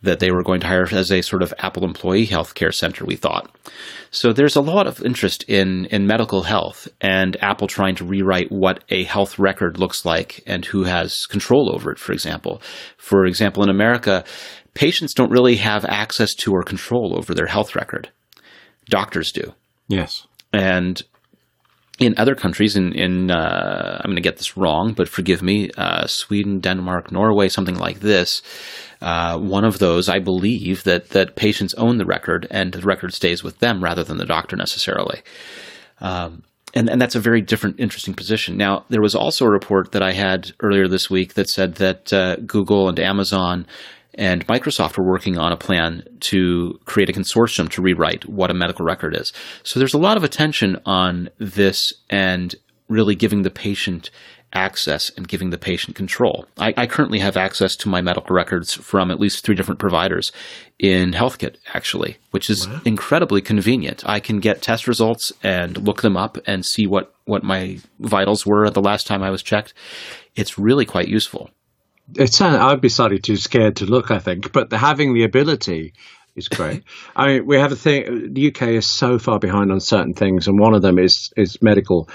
[0.03, 3.15] that they were going to hire as a sort of Apple employee healthcare center, we
[3.15, 3.49] thought.
[4.11, 8.51] So there's a lot of interest in, in medical health and Apple trying to rewrite
[8.51, 12.61] what a health record looks like and who has control over it, for example.
[12.97, 14.25] For example, in America,
[14.73, 18.09] patients don't really have access to or control over their health record.
[18.89, 19.53] Doctors do.
[19.87, 20.27] Yes.
[20.51, 21.01] And
[21.99, 25.69] in other countries, in, in uh, I'm going to get this wrong, but forgive me,
[25.77, 28.41] uh, Sweden, Denmark, Norway, something like this.
[29.01, 33.13] Uh, one of those, I believe that that patients own the record and the record
[33.13, 35.21] stays with them rather than the doctor necessarily.
[35.99, 38.57] Um, and, and that's a very different, interesting position.
[38.57, 42.11] Now, there was also a report that I had earlier this week that said that
[42.11, 43.67] uh, Google and Amazon
[44.15, 48.53] and Microsoft were working on a plan to create a consortium to rewrite what a
[48.53, 49.33] medical record is.
[49.63, 52.55] So there's a lot of attention on this and
[52.89, 54.09] really giving the patient
[54.53, 56.45] access and giving the patient control.
[56.57, 60.31] I, I, currently have access to my medical records from at least three different providers
[60.77, 62.81] in HealthKit, actually, which is wow.
[62.85, 64.03] incredibly convenient.
[64.07, 68.45] I can get test results and look them up and see what, what my vitals
[68.45, 69.73] were at the last time I was checked.
[70.35, 71.49] It's really quite useful
[72.15, 75.93] it's I'd be slightly too scared to look, I think, but the, having the ability
[76.35, 76.83] is great.
[77.15, 78.33] I mean, we have a thing.
[78.33, 81.61] The UK is so far behind on certain things, and one of them is is
[81.61, 82.09] medical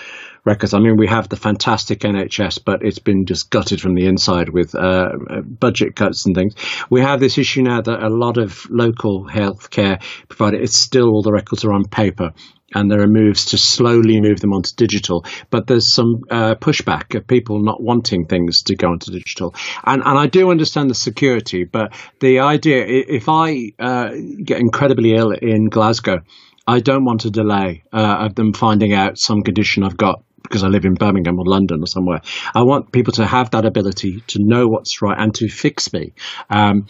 [0.44, 0.74] records.
[0.74, 4.48] I mean, we have the fantastic NHS, but it's been just gutted from the inside
[4.48, 5.10] with uh,
[5.42, 6.54] budget cuts and things.
[6.90, 11.22] We have this issue now that a lot of local healthcare providers, it's still all
[11.22, 12.32] the records are on paper
[12.74, 15.24] and there are moves to slowly move them onto digital.
[15.50, 19.54] But there's some uh, pushback of people not wanting things to go onto digital.
[19.84, 24.10] And, and I do understand the security, but the idea if I uh,
[24.44, 26.20] get incredibly ill in Glasgow,
[26.66, 30.64] I don't want a delay uh, of them finding out some condition I've got because
[30.64, 32.20] I live in Birmingham or London or somewhere.
[32.54, 36.14] I want people to have that ability to know what's right and to fix me.
[36.50, 36.86] Um,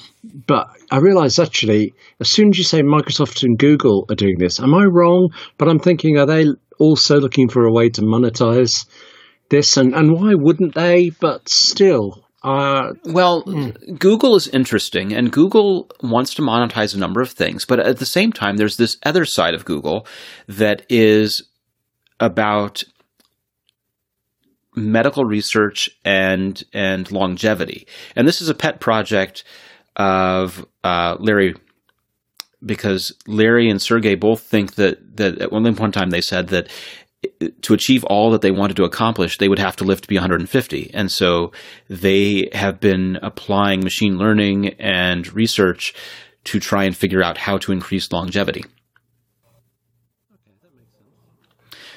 [0.47, 4.61] but I realize actually, as soon as you say Microsoft and Google are doing this,
[4.61, 5.33] am I wrong?
[5.59, 6.47] But I'm thinking, are they
[6.79, 8.87] also looking for a way to monetize
[9.51, 9.77] this?
[9.77, 11.11] And, and why wouldn't they?
[11.11, 13.99] But still, uh, well, mm.
[13.99, 18.07] Google is interesting, and Google wants to monetize a number of things, but at the
[18.07, 20.07] same time, there's this other side of Google
[20.47, 21.43] that is
[22.21, 22.85] about
[24.79, 27.87] medical research and and longevity.
[28.17, 29.45] And this is a pet project
[29.97, 31.55] of uh, Larry
[32.65, 36.49] because Larry and Sergey both think that that at one point in time they said
[36.49, 36.69] that
[37.63, 40.15] to achieve all that they wanted to accomplish, they would have to live to be
[40.15, 40.91] 150.
[40.95, 41.53] And so
[41.89, 45.95] they have been applying machine learning and research
[46.45, 48.65] to try and figure out how to increase longevity.
[50.33, 50.53] Okay,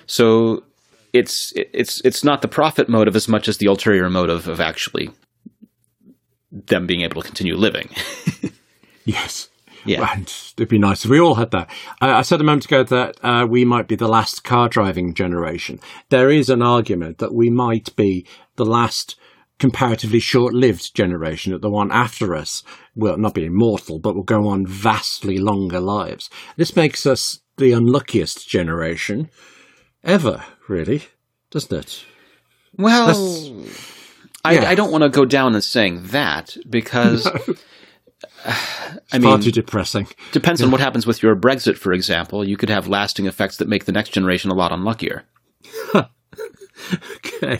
[0.08, 0.64] So
[1.14, 5.10] it's it's it's not the profit motive as much as the ulterior motive of actually
[6.52, 7.90] them being able to continue living.
[9.06, 9.50] yes.
[9.84, 10.08] Yeah.
[10.14, 11.70] And it'd be nice if we all had that.
[12.02, 15.14] I, I said a moment ago that uh, we might be the last car driving
[15.14, 15.80] generation.
[16.10, 19.16] There is an argument that we might be the last
[19.58, 22.64] comparatively short lived generation, that the one after us
[22.96, 26.30] will not be immortal, but will go on vastly longer lives.
[26.58, 29.30] This makes us the unluckiest generation
[30.04, 31.04] ever, really,
[31.50, 32.06] doesn't it?
[32.78, 33.66] Well,
[34.44, 34.70] I, yeah.
[34.70, 37.28] I, don't want to go down and saying that because.
[37.48, 37.56] No.
[39.12, 40.08] I mean, far too depressing.
[40.32, 40.66] Depends yeah.
[40.66, 42.48] on what happens with your Brexit, for example.
[42.48, 45.24] You could have lasting effects that make the next generation a lot unluckier.
[45.96, 46.08] okay.
[47.44, 47.60] I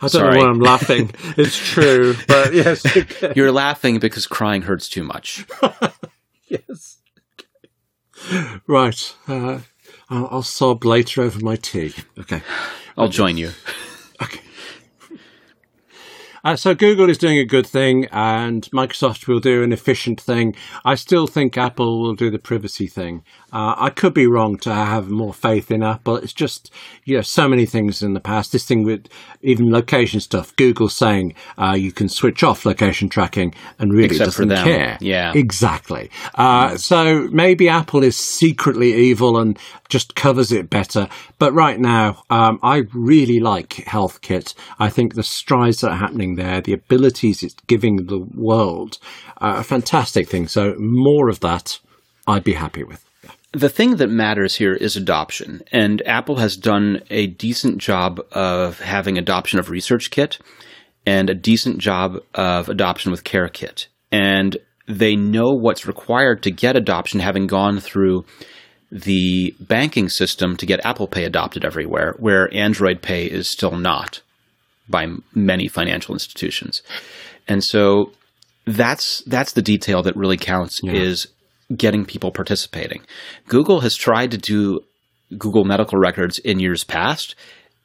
[0.00, 0.34] don't Sorry.
[0.34, 1.10] know why I'm laughing.
[1.36, 2.84] it's true, but yes.
[2.96, 3.32] Okay.
[3.36, 5.46] You're laughing because crying hurts too much.
[6.48, 6.98] yes.
[8.30, 8.60] Okay.
[8.66, 9.14] Right.
[9.26, 9.60] Uh,
[10.10, 11.94] I'll, I'll sob later over my tea.
[12.18, 12.42] Okay.
[12.96, 13.50] I'll join you.
[14.20, 14.40] Okay.
[16.42, 20.56] Uh, so Google is doing a good thing, and Microsoft will do an efficient thing.
[20.84, 23.22] I still think Apple will do the privacy thing.
[23.52, 26.16] Uh, I could be wrong to have more faith in Apple.
[26.16, 26.70] It's just
[27.04, 28.52] you know so many things in the past.
[28.52, 29.08] This thing with
[29.42, 30.54] even location stuff.
[30.56, 34.98] Google saying uh, you can switch off location tracking and really Except doesn't care.
[35.00, 36.10] Yeah, exactly.
[36.34, 39.58] Uh, so maybe Apple is secretly evil and
[39.88, 41.08] just covers it better.
[41.38, 44.54] But right now, um, I really like HealthKit.
[44.78, 48.98] I think the strides that are happening there, the abilities it's giving the world,
[49.38, 50.48] are a fantastic thing.
[50.48, 51.78] So more of that,
[52.26, 53.07] I'd be happy with.
[53.58, 58.78] The thing that matters here is adoption, and Apple has done a decent job of
[58.78, 60.38] having adoption of ResearchKit
[61.04, 63.88] and a decent job of adoption with CareKit.
[64.12, 68.24] And they know what's required to get adoption, having gone through
[68.92, 74.22] the banking system to get Apple Pay adopted everywhere, where Android Pay is still not
[74.88, 76.80] by many financial institutions.
[77.48, 78.12] And so
[78.66, 81.26] that's that's the detail that really counts is
[81.76, 83.02] getting people participating.
[83.46, 84.80] Google has tried to do
[85.36, 87.34] Google medical records in years past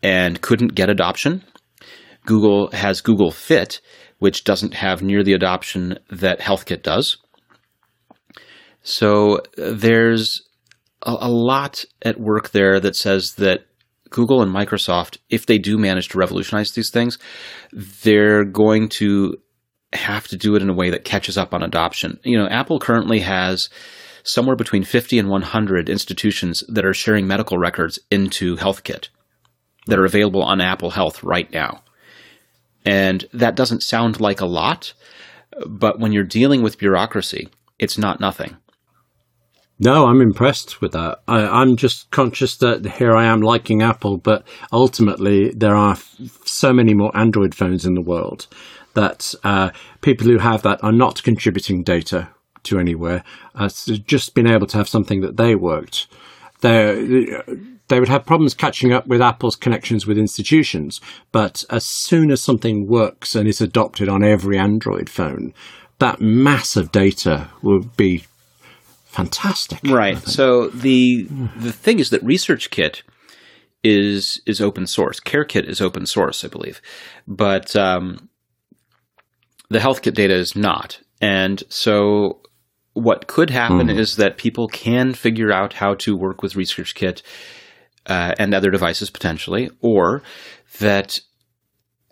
[0.02, 1.44] and couldn't get adoption.
[2.26, 3.82] Google has Google Fit,
[4.20, 7.18] which doesn't have near the adoption that HealthKit does.
[8.82, 9.40] So uh,
[9.74, 10.42] there's
[11.02, 13.66] a, a lot at work there that says that
[14.10, 17.18] Google and Microsoft, if they do manage to revolutionize these things,
[18.04, 19.36] they're going to
[19.96, 22.20] have to do it in a way that catches up on adoption.
[22.24, 23.70] You know, Apple currently has
[24.24, 29.10] somewhere between 50 and 100 institutions that are sharing medical records into HealthKit
[29.88, 31.84] that are available on Apple Health right now.
[32.86, 34.94] And that doesn't sound like a lot,
[35.68, 38.58] but when you're dealing with bureaucracy, it's not nothing.
[39.80, 41.20] No, I'm impressed with that.
[41.28, 46.16] I, am just conscious that here I am liking Apple, but ultimately there are f-
[46.46, 48.48] so many more Android phones in the world
[48.94, 52.30] that uh, people who have that are not contributing data
[52.64, 53.24] to anywhere.
[53.56, 56.08] Uh, so just being able to have something that they worked,
[56.62, 57.42] they
[57.90, 61.02] they would have problems catching up with Apple's connections with institutions.
[61.32, 65.54] But as soon as something works and is adopted on every Android phone,
[66.00, 68.24] that mass of data will be
[69.06, 69.80] fantastic.
[69.84, 70.18] Right.
[70.18, 71.28] So the
[71.58, 73.04] the thing is that ResearchKit
[73.84, 75.20] is is open source.
[75.20, 76.82] CareKit is open source, I believe,
[77.28, 78.30] but um,
[79.74, 81.00] the HealthKit data is not.
[81.20, 82.42] And so
[82.94, 83.98] what could happen mm.
[83.98, 87.22] is that people can figure out how to work with ResearchKit
[88.06, 90.22] uh, and other devices potentially, or
[90.80, 91.20] that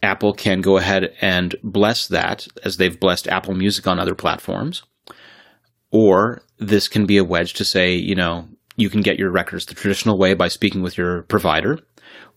[0.01, 4.83] Apple can go ahead and bless that as they've blessed Apple Music on other platforms.
[5.91, 9.65] Or this can be a wedge to say, you know, you can get your records
[9.65, 11.77] the traditional way by speaking with your provider,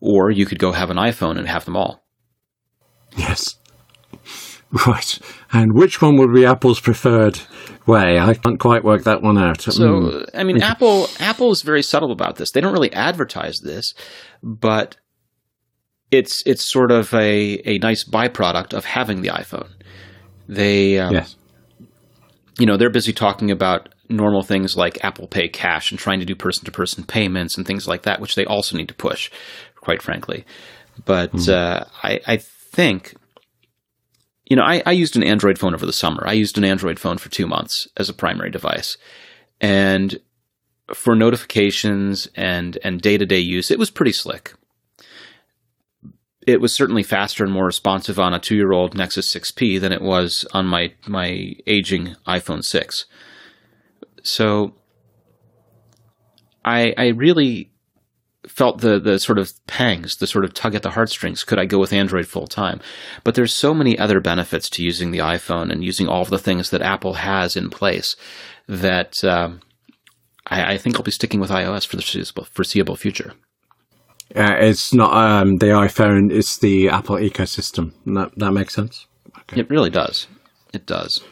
[0.01, 2.05] or you could go have an iPhone and have them all.
[3.17, 3.57] Yes.
[4.87, 5.19] Right.
[5.53, 7.39] And which one would be Apple's preferred
[7.87, 8.19] way?
[8.19, 9.61] I can't quite work that one out.
[9.61, 10.31] So, mm.
[10.35, 12.51] I mean, Apple Apple is very subtle about this.
[12.51, 13.95] They don't really advertise this,
[14.43, 14.97] but
[16.11, 19.71] it's it's sort of a, a nice byproduct of having the iPhone.
[20.49, 21.37] They um, yes.
[22.59, 26.27] you know, they're busy talking about normal things like Apple Pay Cash and trying to
[26.27, 29.31] do person to person payments and things like that, which they also need to push,
[29.77, 30.45] quite frankly.
[31.05, 31.49] But mm.
[31.49, 33.15] uh, I, I think
[34.47, 36.25] you know, I, I used an Android phone over the summer.
[36.27, 38.97] I used an Android phone for two months as a primary device.
[39.61, 40.19] And
[40.93, 44.55] for notifications and, and day to day use, it was pretty slick.
[46.47, 49.93] It was certainly faster and more responsive on a two year old Nexus 6P than
[49.93, 53.07] it was on my, my aging iPhone 6.
[54.23, 54.75] So
[56.63, 57.71] I, I really
[58.55, 61.43] felt the the sort of pangs, the sort of tug at the heartstrings.
[61.43, 62.81] Could I go with Android full time?
[63.25, 66.38] But there's so many other benefits to using the iPhone and using all of the
[66.38, 68.14] things that Apple has in place
[68.69, 69.61] that um,
[70.47, 73.33] I, I, think I'll be sticking with iOS for the foreseeable, foreseeable future.
[74.35, 77.93] Uh, it's not um, the iPhone; it's the Apple ecosystem.
[78.07, 79.07] That that makes sense.
[79.37, 79.61] Okay.
[79.61, 80.29] It really does.
[80.73, 81.23] It does.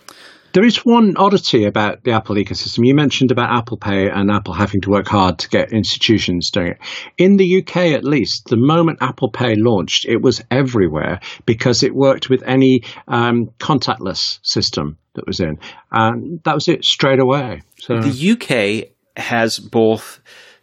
[0.52, 2.86] There is one oddity about the Apple ecosystem.
[2.86, 6.72] You mentioned about Apple Pay and Apple having to work hard to get institutions doing
[6.72, 6.78] it.
[7.16, 11.94] In the UK, at least, the moment Apple Pay launched, it was everywhere because it
[11.94, 15.58] worked with any um, contactless system that was in.
[15.90, 17.62] And that was it straight away.
[17.78, 20.20] So The UK has both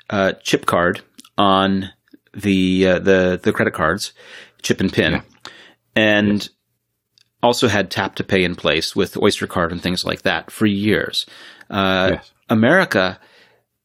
[0.10, 1.02] uh, chip card
[1.38, 1.90] on
[2.36, 4.14] the, uh, the, the credit cards,
[4.62, 5.14] chip and pin.
[5.14, 5.22] Yeah.
[5.96, 6.50] And yes
[7.42, 10.66] also had tap to pay in place with Oyster Card and things like that for
[10.66, 11.26] years.
[11.70, 12.32] Uh, yes.
[12.50, 13.20] America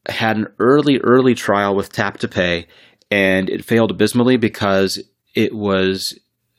[0.09, 2.67] had an early, early trial with tap to pay,
[3.11, 5.03] and it failed abysmally because
[5.35, 6.19] it was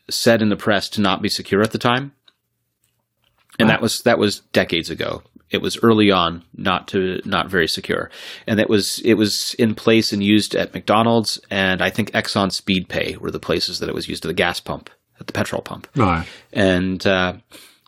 [0.09, 2.13] said in the press to not be secure at the time.
[3.59, 3.75] And wow.
[3.75, 5.23] that was that was decades ago.
[5.49, 8.09] It was early on, not to not very secure,
[8.47, 12.51] and that was it was in place and used at McDonald's and I think Exxon
[12.51, 15.33] Speed Pay were the places that it was used at the gas pump at the
[15.33, 15.87] petrol pump.
[15.95, 16.25] Right.
[16.53, 17.33] And uh,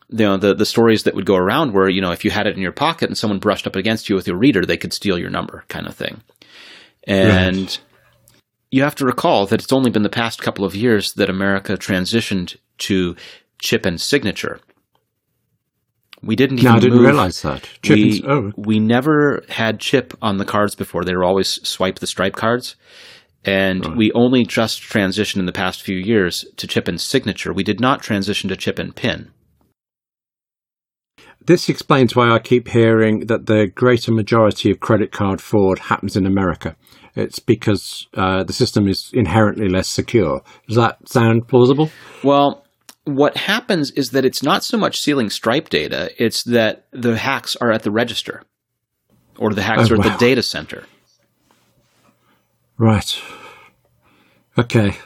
[0.10, 2.48] you know the the stories that would go around were you know if you had
[2.48, 4.94] it in your pocket and someone brushed up against you with your reader, they could
[4.94, 6.22] steal your number, kind of thing.
[7.06, 7.80] And right.
[8.72, 11.74] you have to recall that it's only been the past couple of years that America
[11.74, 13.16] transitioned to
[13.60, 14.60] chip and signature.
[16.22, 16.72] We didn't even.
[16.72, 17.06] No, I didn't move.
[17.06, 17.70] realize that.
[17.84, 18.54] Chip we, and, oh.
[18.56, 21.04] we never had chip on the cards before.
[21.04, 22.76] They were always swipe the stripe cards.
[23.45, 23.97] And right.
[23.97, 27.54] we only just transitioned in the past few years to chip and signature.
[27.54, 29.31] We did not transition to chip and pin.
[31.46, 36.17] This explains why I keep hearing that the greater majority of credit card fraud happens
[36.17, 36.75] in America.
[37.15, 40.42] It's because uh, the system is inherently less secure.
[40.67, 41.90] Does that sound plausible?
[42.21, 42.65] Well,
[43.06, 47.56] what happens is that it's not so much stealing Stripe data, it's that the hacks
[47.56, 48.44] are at the register
[49.38, 50.17] or the hacks Oh, are at wow.
[50.17, 50.83] the data center.
[52.78, 53.19] Right.
[54.58, 54.98] Okay.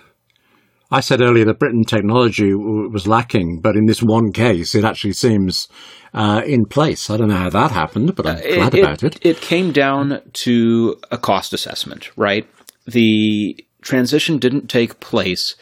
[0.93, 4.83] I said earlier that Britain technology w- was lacking, but in this one case, it
[4.83, 5.69] actually seems
[6.13, 7.09] uh, in place.
[7.09, 9.17] I don't know how that happened, but I'm glad about it.
[9.21, 12.45] It came down to a cost assessment, right?
[12.85, 15.55] The transition didn't take place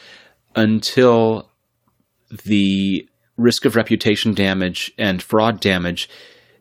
[0.56, 1.52] until
[2.46, 3.08] the
[3.38, 6.10] risk of reputation damage and fraud damage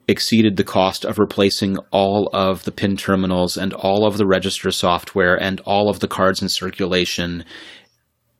[0.08, 4.70] exceeded the cost of replacing all of the PIN terminals and all of the register
[4.70, 7.44] software and all of the cards in circulation.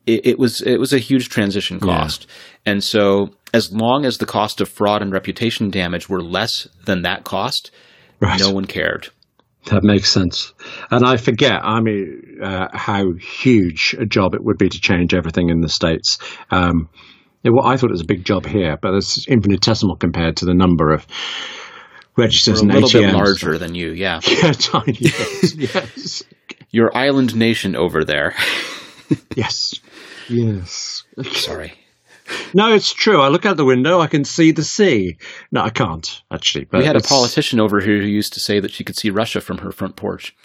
[0.05, 2.25] It, it was it was a huge transition cost,
[2.65, 7.03] and so as long as the cost of fraud and reputation damage were less than
[7.03, 7.71] that cost,
[8.19, 8.39] Right.
[8.39, 9.09] no one cared.
[9.65, 10.53] That makes sense.
[10.89, 15.13] And I forget, I mean, uh, how huge a job it would be to change
[15.13, 16.17] everything in the States.
[16.49, 16.89] Um,
[17.43, 20.45] it, well, I thought it was a big job here, but it's infinitesimal compared to
[20.45, 21.05] the number of
[22.19, 24.19] registers We're a little bit larger than you, yeah.
[24.27, 24.93] Yeah, tiny.
[24.99, 26.23] Yes, yes,
[26.71, 28.35] Your island nation over there.
[29.35, 29.73] yes,
[30.29, 31.03] yes.
[31.31, 31.73] Sorry.
[32.53, 33.21] No, it's true.
[33.21, 35.17] I look out the window, I can see the sea.
[35.51, 36.65] No, I can't actually.
[36.65, 39.09] But We had a politician over here who used to say that she could see
[39.09, 40.35] Russia from her front porch.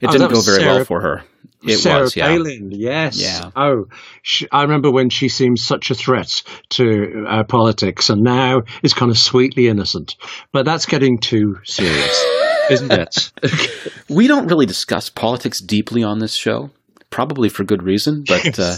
[0.00, 1.22] It Oh, didn't go very well for her.
[1.66, 2.26] It Sarah was, yeah.
[2.28, 3.20] Palin, yes.
[3.20, 3.50] Yeah.
[3.56, 3.86] Oh,
[4.22, 6.30] she, I remember when she seemed such a threat
[6.70, 10.16] to uh, politics, and now is kind of sweetly innocent.
[10.52, 12.24] But that's getting too serious,
[12.70, 13.32] isn't it?
[14.08, 16.70] We don't really discuss politics deeply on this show,
[17.10, 18.24] probably for good reason.
[18.26, 18.76] But uh,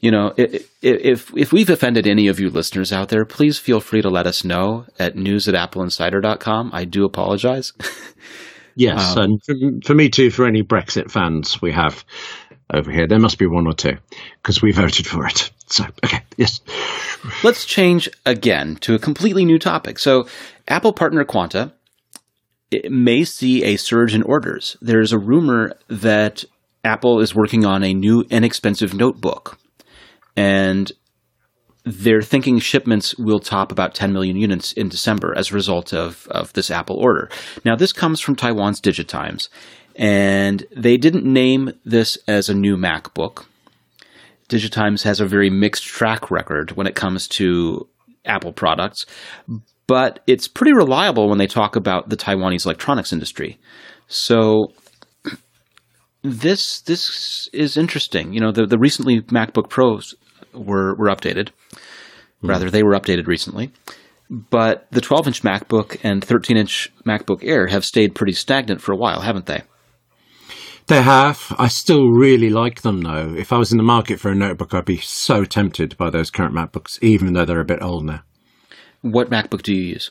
[0.00, 3.56] you know, i- i- if if we've offended any of you listeners out there, please
[3.58, 6.70] feel free to let us know at news at appleinsider.com.
[6.72, 7.72] I do apologize.
[8.76, 9.54] yes, um, and for,
[9.86, 10.30] for me too.
[10.30, 12.04] For any Brexit fans we have
[12.72, 13.96] over here, there must be one or two
[14.42, 15.50] because we voted for it.
[15.66, 16.60] So, okay, yes,
[17.42, 19.98] Let's change again to a completely new topic.
[19.98, 20.26] So,
[20.68, 21.72] Apple partner Quanta
[22.90, 24.76] may see a surge in orders.
[24.82, 26.44] There's a rumor that
[26.84, 29.58] Apple is working on a new inexpensive notebook,
[30.36, 30.90] and
[31.84, 36.26] they're thinking shipments will top about 10 million units in December as a result of,
[36.30, 37.28] of this Apple order.
[37.64, 39.48] Now, this comes from Taiwan's Digitimes,
[39.94, 43.44] and they didn't name this as a new MacBook.
[44.48, 47.86] Digitimes has a very mixed track record when it comes to
[48.24, 49.04] Apple products,
[49.86, 53.58] but it's pretty reliable when they talk about the Taiwanese electronics industry.
[54.08, 54.72] So
[56.22, 58.32] this this is interesting.
[58.32, 60.14] You know, the the recently MacBook Pros
[60.54, 61.50] were were updated.
[62.40, 62.48] Hmm.
[62.48, 63.72] Rather, they were updated recently.
[64.30, 68.92] But the 12 inch MacBook and 13 inch MacBook Air have stayed pretty stagnant for
[68.92, 69.62] a while, haven't they?
[70.86, 71.54] they have.
[71.58, 73.34] I still really like them though.
[73.36, 76.30] If I was in the market for a notebook, I'd be so tempted by those
[76.30, 78.22] current MacBooks, even though they're a bit old now.
[79.00, 80.10] What MacBook do you use?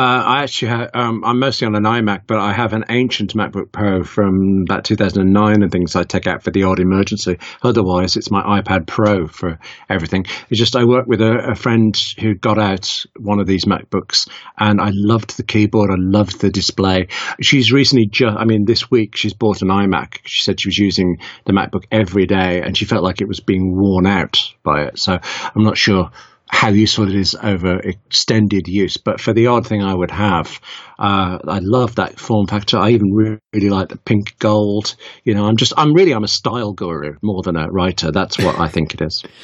[0.00, 3.34] Uh, I actually have, um, I'm mostly on an iMac, but I have an ancient
[3.34, 7.36] MacBook Pro from about 2009 and things I take out for the odd emergency.
[7.62, 9.58] Otherwise, it's my iPad Pro for
[9.90, 10.24] everything.
[10.48, 14.26] It's just I work with a, a friend who got out one of these MacBooks
[14.56, 15.90] and I loved the keyboard.
[15.90, 17.08] I loved the display.
[17.42, 20.20] She's recently just, I mean, this week she's bought an iMac.
[20.24, 23.40] She said she was using the MacBook every day and she felt like it was
[23.40, 24.98] being worn out by it.
[24.98, 25.18] So
[25.54, 26.10] I'm not sure
[26.52, 28.96] how useful it is over extended use.
[28.96, 30.60] But for the odd thing I would have,
[30.98, 32.76] uh, I love that form factor.
[32.76, 34.96] I even really, like the pink gold.
[35.24, 38.10] You know, I'm just, I'm really, I'm a style guru more than a writer.
[38.10, 39.24] That's what I think it is.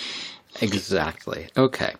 [0.62, 1.48] Exactly.
[1.54, 1.92] Okay.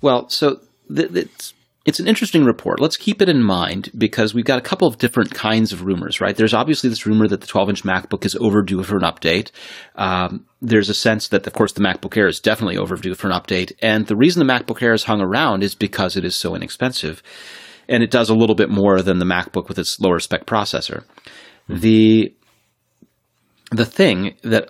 [0.00, 0.60] Well, so
[0.94, 1.52] th-
[1.88, 2.80] it's an interesting report.
[2.80, 6.20] Let's keep it in mind because we've got a couple of different kinds of rumors,
[6.20, 6.36] right?
[6.36, 9.52] There's obviously this rumor that the 12-inch MacBook is overdue for an update.
[9.94, 13.32] Um, there's a sense that, of course, the MacBook Air is definitely overdue for an
[13.32, 16.54] update, and the reason the MacBook Air is hung around is because it is so
[16.54, 17.22] inexpensive,
[17.88, 21.04] and it does a little bit more than the MacBook with its lower spec processor.
[21.70, 22.34] The
[23.70, 24.68] the thing that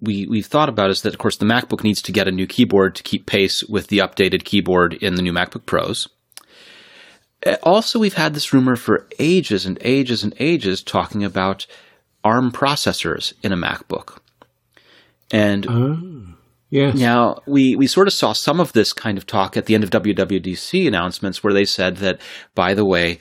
[0.00, 2.46] we we've thought about is that of course the MacBook needs to get a new
[2.46, 6.08] keyboard to keep pace with the updated keyboard in the new MacBook Pros.
[7.44, 11.66] Uh, Also, we've had this rumor for ages and ages and ages talking about
[12.24, 14.18] ARM processors in a MacBook.
[15.30, 15.66] And
[16.70, 16.96] Yes.
[16.96, 19.82] now, we, we sort of saw some of this kind of talk at the end
[19.82, 22.20] of WWDC announcements where they said that,
[22.54, 23.18] by the way,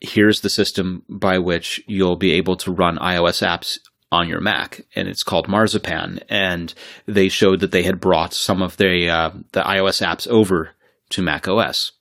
[0.00, 3.78] here's the system by which you'll be able to run iOS apps
[4.10, 6.20] on your Mac, and it's called Marzipan.
[6.28, 6.72] And
[7.06, 10.70] they showed that they had brought some of the uh, the iOS apps over
[11.10, 11.92] to Mac OS.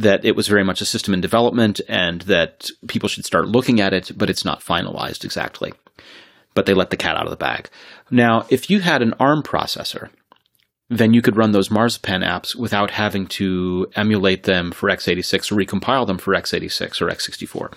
[0.00, 3.80] That it was very much a system in development, and that people should start looking
[3.80, 5.72] at it, but it's not finalized exactly.
[6.54, 7.68] But they let the cat out of the bag.
[8.10, 10.10] Now, if you had an ARM processor,
[10.88, 15.56] then you could run those Marzipan apps without having to emulate them for x86 or
[15.56, 17.72] recompile them for x86 or x64.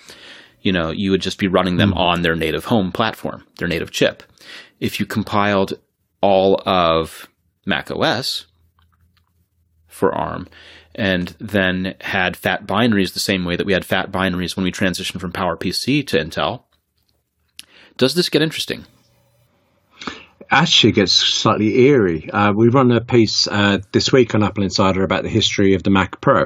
[0.62, 2.00] You know, you would just be running them mm-hmm.
[2.00, 4.24] on their native home platform, their native chip.
[4.80, 5.74] If you compiled
[6.22, 7.28] all of
[7.66, 8.46] Mac OS
[9.88, 10.48] for ARM
[11.00, 14.72] and then had fat binaries the same way that we had fat binaries when we
[14.72, 16.64] transitioned from PowerPC to Intel,
[17.98, 18.86] does this get interesting?
[20.52, 22.28] actually gets slightly eerie.
[22.32, 25.92] Uh, we run a piece uh, this week on AppleInsider about the history of the
[25.92, 26.46] Mac Pro.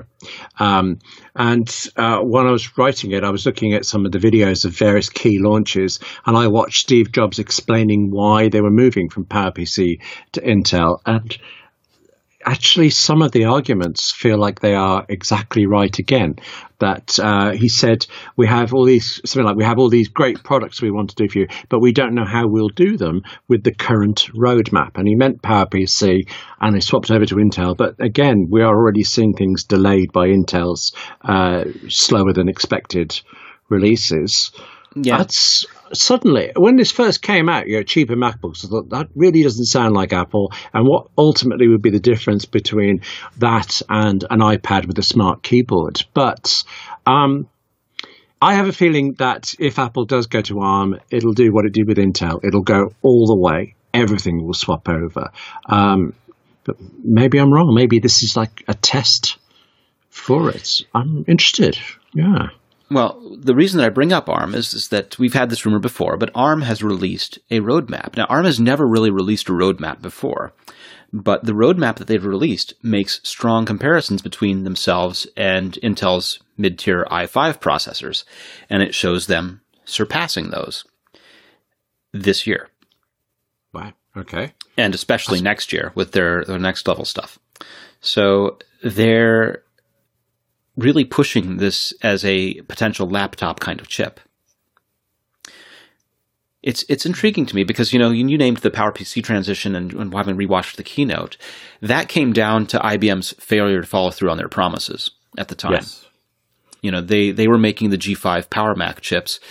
[0.59, 0.99] Um,
[1.35, 4.65] and uh, when I was writing it, I was looking at some of the videos
[4.65, 9.25] of various key launches, and I watched Steve Jobs explaining why they were moving from
[9.25, 10.01] PowerPC
[10.33, 10.99] to Intel.
[11.05, 11.37] And
[12.45, 16.35] actually some of the arguments feel like they are exactly right again.
[16.79, 20.43] That uh, he said we have all these something like we have all these great
[20.43, 23.21] products we want to do for you, but we don't know how we'll do them
[23.47, 24.91] with the current roadmap.
[24.95, 26.29] And he meant PowerPC,
[26.59, 27.77] and they swapped over to Intel.
[27.77, 30.91] But again, we are already seeing things delayed by Intel's
[31.21, 33.19] uh, slower than expected
[33.69, 34.51] releases.
[34.95, 35.17] Yeah.
[35.17, 38.65] That's suddenly when this first came out, you know, cheaper MacBooks.
[38.65, 40.51] I thought that really doesn't sound like Apple.
[40.73, 43.01] And what ultimately would be the difference between
[43.37, 46.03] that and an iPad with a smart keyboard?
[46.13, 46.63] But
[47.05, 47.47] um,
[48.41, 51.73] I have a feeling that if Apple does go to ARM, it'll do what it
[51.73, 52.43] did with Intel.
[52.43, 53.75] It'll go all the way.
[53.93, 55.31] Everything will swap over.
[55.65, 56.13] Um,
[56.63, 57.73] but maybe I'm wrong.
[57.73, 59.37] Maybe this is like a test
[60.09, 60.69] for it.
[60.93, 61.77] I'm interested.
[62.13, 62.49] Yeah.
[62.93, 65.79] Well, the reason that I bring up ARM is, is that we've had this rumor
[65.79, 68.15] before, but ARM has released a roadmap.
[68.15, 70.53] Now, ARM has never really released a roadmap before,
[71.11, 77.05] but the roadmap that they've released makes strong comparisons between themselves and Intel's mid tier
[77.09, 78.25] i5 processors,
[78.69, 80.85] and it shows them surpassing those
[82.13, 82.69] this year.
[83.73, 83.93] Wow.
[84.15, 84.53] Okay.
[84.77, 87.39] And especially next year with their, their next level stuff.
[88.01, 89.63] So they're
[90.75, 94.19] really pushing this as a potential laptop kind of chip.
[96.61, 99.93] It's it's intriguing to me because you know you, you named the PowerPC transition and,
[99.93, 101.35] and having rewatched the keynote,
[101.81, 105.73] that came down to IBM's failure to follow through on their promises at the time.
[105.73, 106.05] Yes.
[106.81, 109.41] You know they they were making the G5 Power Mac chips,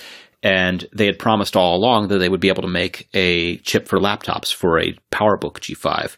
[0.43, 3.89] and they had promised all along that they would be able to make a chip
[3.89, 6.16] for laptops for a PowerBook G5,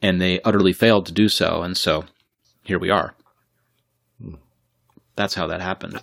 [0.00, 1.62] and they utterly failed to do so.
[1.62, 2.04] And so
[2.62, 3.14] here we are.
[5.16, 6.00] That's how that happened.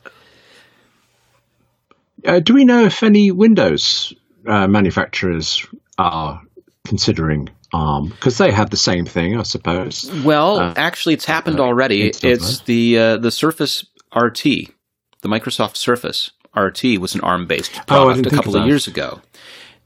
[2.26, 4.14] Uh, do we know if any Windows
[4.46, 5.66] uh, manufacturers
[5.98, 6.42] are
[6.86, 10.12] considering ARM because they have the same thing, I suppose?
[10.24, 12.08] Well, uh, actually, it's happened uh, already.
[12.08, 13.86] It's, it's the uh, the Surface
[14.16, 18.64] RT, the Microsoft Surface RT was an ARM based oh, product oh, a couple of,
[18.64, 19.22] of years ago,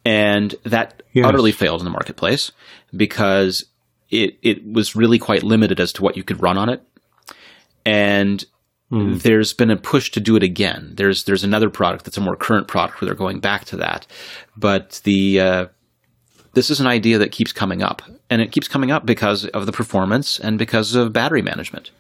[0.04, 1.26] and that yes.
[1.26, 2.52] utterly failed in the marketplace
[2.96, 3.66] because
[4.10, 6.82] it it was really quite limited as to what you could run on it,
[7.86, 8.44] and
[8.92, 9.22] Mm.
[9.22, 10.94] There's been a push to do it again.
[10.96, 14.06] There's there's another product that's a more current product where they're going back to that,
[14.56, 15.66] but the uh,
[16.54, 19.66] this is an idea that keeps coming up, and it keeps coming up because of
[19.66, 21.92] the performance and because of battery management.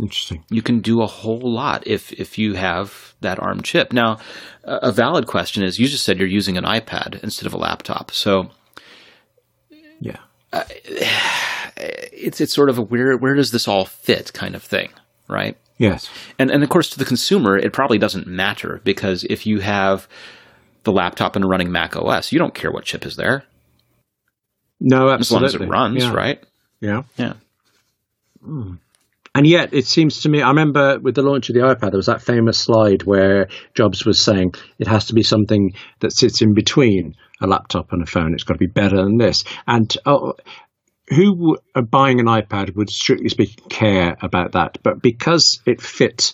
[0.00, 0.42] Interesting.
[0.50, 3.92] You can do a whole lot if if you have that ARM chip.
[3.92, 4.18] Now,
[4.64, 8.10] a valid question is: you just said you're using an iPad instead of a laptop,
[8.10, 8.50] so
[10.00, 10.16] yeah.
[10.52, 10.64] Uh,
[11.76, 14.90] it's it's sort of a where where does this all fit kind of thing,
[15.28, 15.56] right?
[15.78, 16.08] Yes.
[16.38, 20.08] And and of course to the consumer it probably doesn't matter because if you have
[20.84, 23.44] the laptop and running Mac OS, you don't care what chip is there.
[24.80, 25.46] No, absolutely.
[25.46, 26.12] As long as it runs, yeah.
[26.12, 26.44] right?
[26.80, 27.02] Yeah.
[27.16, 27.32] Yeah.
[28.46, 28.78] Mm.
[29.36, 31.96] And yet, it seems to me, I remember with the launch of the iPad, there
[31.96, 36.40] was that famous slide where Jobs was saying it has to be something that sits
[36.40, 38.32] in between a laptop and a phone.
[38.32, 39.42] It's got to be better than this.
[39.66, 40.34] And oh,
[41.08, 46.32] who are buying an iPad would strictly speaking care about that, but because it fit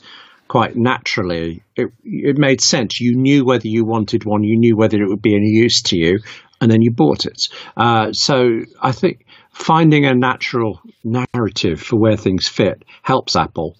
[0.48, 3.00] quite naturally, it, it made sense.
[3.00, 5.96] You knew whether you wanted one, you knew whether it would be any use to
[5.96, 6.20] you,
[6.60, 7.48] and then you bought it.
[7.76, 13.76] Uh, so I think finding a natural narrative for where things fit helps Apple.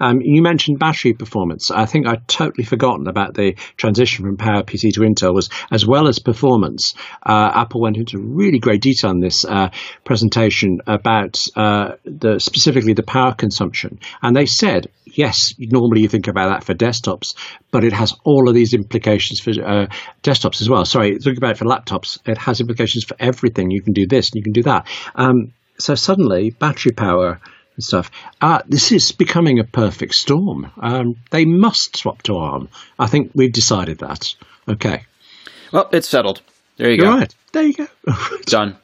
[0.00, 1.70] Um, you mentioned battery performance.
[1.70, 6.08] I think I'd totally forgotten about the transition from PowerPC to Intel was as well
[6.08, 6.94] as performance.
[7.22, 9.70] Uh, Apple went into really great detail in this uh,
[10.04, 16.28] presentation about uh, the specifically the power consumption, and they said yes, normally you think
[16.28, 17.34] about that for desktops,
[17.70, 19.86] but it has all of these implications for uh,
[20.22, 20.84] desktops as well.
[20.84, 22.18] Sorry, think about it for laptops.
[22.26, 23.70] It has implications for everything.
[23.70, 24.86] You can do this and you can do that.
[25.14, 27.40] Um, so suddenly, battery power
[27.76, 28.10] and stuff.
[28.40, 30.70] Uh, this is becoming a perfect storm.
[30.80, 32.68] Um, they must swap to ARM.
[32.98, 34.34] I think we've decided that.
[34.68, 35.04] Okay.
[35.72, 36.42] Well, it's settled.
[36.76, 37.18] There you You're go.
[37.18, 37.34] Right.
[37.52, 37.86] There you go.
[38.46, 38.76] Done.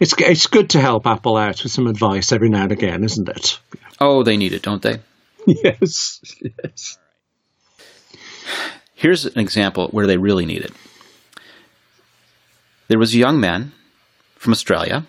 [0.00, 3.28] It's it's good to help Apple out with some advice every now and again, isn't
[3.28, 3.58] it?
[4.00, 5.00] Oh, they need it, don't they?
[5.46, 6.20] yes.
[6.40, 6.98] Yes.
[8.94, 10.72] Here's an example where they really need it.
[12.88, 13.72] There was a young man
[14.36, 15.06] from Australia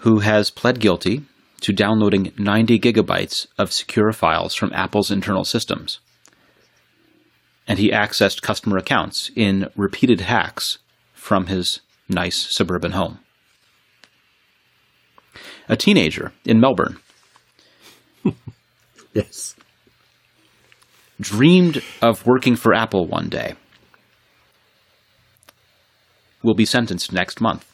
[0.00, 1.22] who has pled guilty
[1.60, 6.00] to downloading 90 gigabytes of secure files from Apple's internal systems.
[7.68, 10.78] And he accessed customer accounts in repeated hacks
[11.12, 13.18] from his nice suburban home.
[15.68, 16.96] A teenager in Melbourne
[19.12, 19.54] Yes.
[21.20, 23.54] dreamed of working for Apple one day
[26.42, 27.69] will be sentenced next month.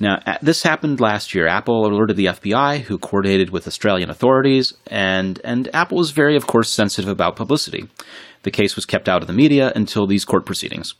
[0.00, 1.48] Now, uh, this happened last year.
[1.48, 6.46] Apple alerted the FBI, who coordinated with Australian authorities, and, and Apple was very, of
[6.46, 7.88] course, sensitive about publicity.
[8.44, 10.94] The case was kept out of the media until these court proceedings.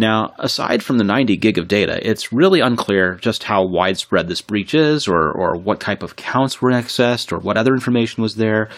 [0.00, 4.40] Now, aside from the 90 gig of data, it's really unclear just how widespread this
[4.40, 8.36] breach is, or, or what type of accounts were accessed, or what other information was
[8.36, 8.68] there.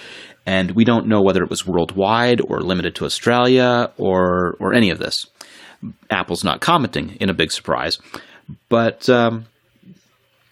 [0.46, 4.88] And we don't know whether it was worldwide or limited to Australia or, or any
[4.88, 5.26] of this.
[6.08, 7.98] Apple's not commenting in a big surprise.
[8.68, 9.46] But um,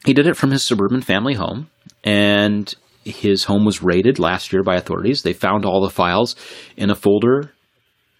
[0.04, 1.70] he did it from his suburban family home,
[2.04, 2.72] and
[3.04, 5.22] his home was raided last year by authorities.
[5.22, 6.36] They found all the files
[6.76, 7.52] in a folder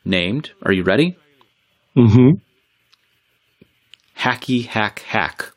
[0.05, 1.17] named, are you ready?
[1.97, 2.39] Mm-hmm.
[4.19, 5.53] Hacky Hack Hack.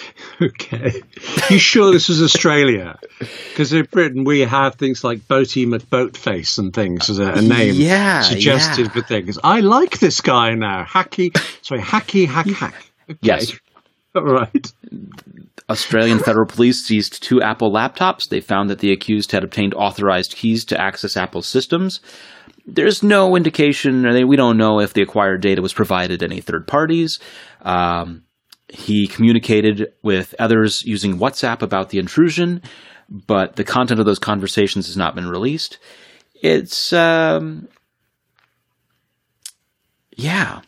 [0.40, 1.02] Okay.
[1.50, 2.96] You sure this is Australia?
[3.18, 7.74] Because in Britain we have things like Boaty McBoatface and things as a, a name
[7.74, 8.92] Yeah, suggested yeah.
[8.92, 9.38] for things.
[9.42, 10.84] I like this guy now.
[10.84, 12.74] Hacky, sorry, Hacky Hack Hack.
[13.10, 13.18] Okay.
[13.22, 13.58] Yes.
[14.14, 14.72] All right.
[15.68, 18.28] Australian federal police seized two Apple laptops.
[18.28, 22.00] They found that the accused had obtained authorized keys to access Apple systems.
[22.66, 26.26] There's no indication, or they, we don't know if the acquired data was provided to
[26.26, 27.18] any third parties.
[27.62, 28.24] Um,
[28.68, 32.62] he communicated with others using WhatsApp about the intrusion,
[33.08, 35.78] but the content of those conversations has not been released.
[36.42, 37.68] It's, um,
[40.16, 40.60] yeah.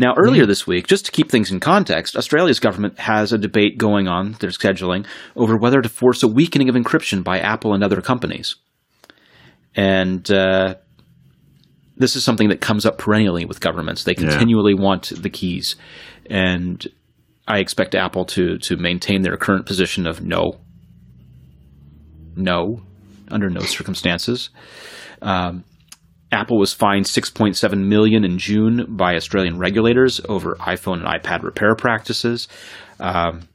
[0.00, 3.78] Now, earlier this week, just to keep things in context, Australia's government has a debate
[3.78, 7.82] going on, they're scheduling, over whether to force a weakening of encryption by Apple and
[7.82, 8.54] other companies.
[9.74, 10.76] And uh,
[11.96, 14.04] this is something that comes up perennially with governments.
[14.04, 15.74] They continually want the keys.
[16.30, 16.86] And
[17.48, 20.60] I expect Apple to, to maintain their current position of no.
[22.36, 22.82] No,
[23.30, 24.50] under no circumstances.
[25.22, 25.64] Um,
[26.30, 31.74] Apple was fined 6.7 million in June by Australian regulators over iPhone and iPad repair
[31.74, 32.48] practices.
[33.00, 33.48] Um,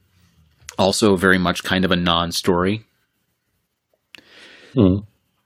[0.76, 2.84] also, very much kind of a non-story,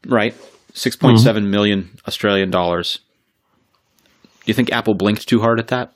[0.07, 0.35] right?
[0.73, 3.01] 6.7 million Australian dollars.
[4.23, 5.93] Do you think Apple blinked too hard at that?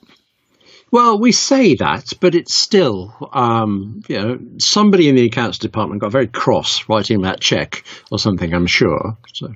[0.93, 6.01] Well, we say that, but it's still, um, you know, somebody in the accounts department
[6.01, 8.53] got very cross writing that check or something.
[8.53, 9.17] I'm sure.
[9.33, 9.55] So,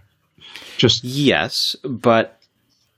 [0.78, 2.42] just Yes, but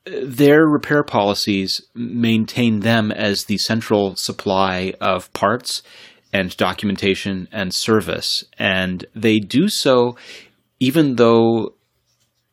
[0.06, 5.84] their repair policies maintain them as the central supply of parts
[6.32, 8.46] and documentation and service.
[8.58, 10.16] And they do so
[10.80, 11.74] even though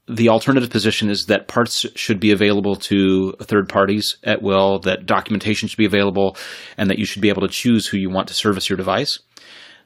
[0.08, 5.06] the alternative position is that parts should be available to third parties at will, that
[5.06, 6.36] documentation should be available,
[6.76, 9.18] and that you should be able to choose who you want to service your device.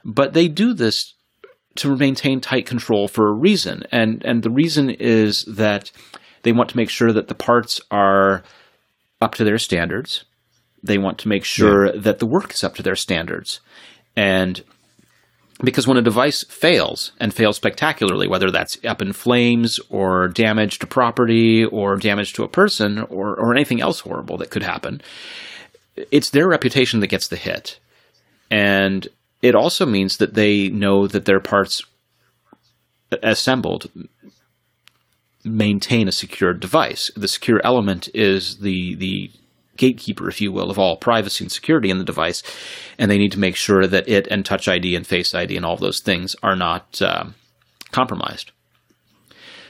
[0.05, 1.15] But they do this
[1.77, 3.85] to maintain tight control for a reason.
[3.91, 5.91] And and the reason is that
[6.43, 8.43] they want to make sure that the parts are
[9.21, 10.25] up to their standards.
[10.83, 13.61] They want to make sure that the work is up to their standards.
[14.17, 14.63] And
[15.63, 20.79] because when a device fails and fails spectacularly, whether that's up in flames or damage
[20.79, 25.01] to property or damage to a person or, or anything else horrible that could happen,
[26.11, 27.79] it's their reputation that gets the hit.
[28.51, 29.07] And
[29.43, 31.83] it also means that they know that their parts
[33.23, 33.91] assembled
[35.45, 37.11] maintain a secure device.
[37.17, 39.31] The secure element is the the
[39.81, 42.43] gatekeeper, if you will, of all privacy and security in the device,
[42.99, 45.65] and they need to make sure that it and Touch ID and Face ID and
[45.67, 47.35] all those things are not um,
[47.91, 48.53] compromised.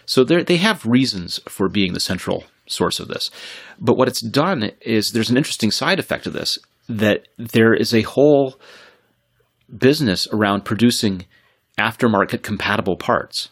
[0.04, 3.30] So they they have reasons for being the central source of this,
[3.78, 6.58] but what it's done is there's an interesting side effect of this
[6.88, 8.61] that there is a whole
[9.78, 11.26] business around producing
[11.78, 13.48] aftermarket compatible parts.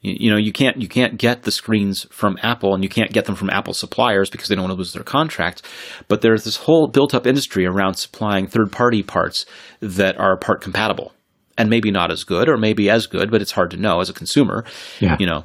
[0.00, 3.12] You, you know, you can't you can't get the screens from Apple, and you can't
[3.12, 5.62] get them from Apple suppliers because they don't want to lose their contract.
[6.06, 9.44] But there's this whole built-up industry around supplying third-party parts
[9.80, 11.12] that are part compatible,
[11.56, 14.08] and maybe not as good, or maybe as good, but it's hard to know as
[14.08, 14.64] a consumer.
[15.00, 15.16] Yeah.
[15.18, 15.44] You know,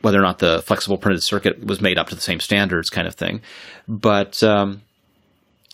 [0.00, 3.06] whether or not the flexible printed circuit was made up to the same standards, kind
[3.06, 3.42] of thing.
[3.86, 4.82] But um,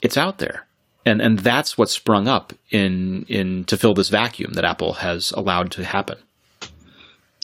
[0.03, 0.67] it's out there.
[1.05, 5.31] And and that's what sprung up in in to fill this vacuum that Apple has
[5.31, 6.19] allowed to happen.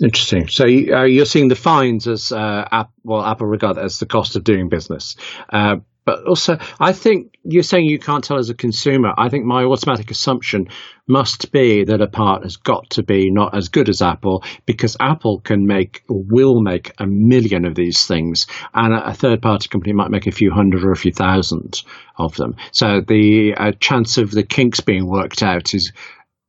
[0.03, 0.49] Interesting.
[0.49, 4.07] So you, uh, you're seeing the fines as uh, App, well, Apple regard as the
[4.07, 5.17] cost of doing business.
[5.49, 9.15] Uh, but also, I think you're saying you can't tell as a consumer.
[9.17, 10.69] I think my automatic assumption
[11.07, 14.97] must be that a part has got to be not as good as Apple because
[14.99, 19.69] Apple can make or will make a million of these things, and a, third party
[19.69, 21.83] company might make a few hundred or a few thousand
[22.17, 22.57] of them.
[22.73, 25.93] So the uh, chance of the kinks being worked out is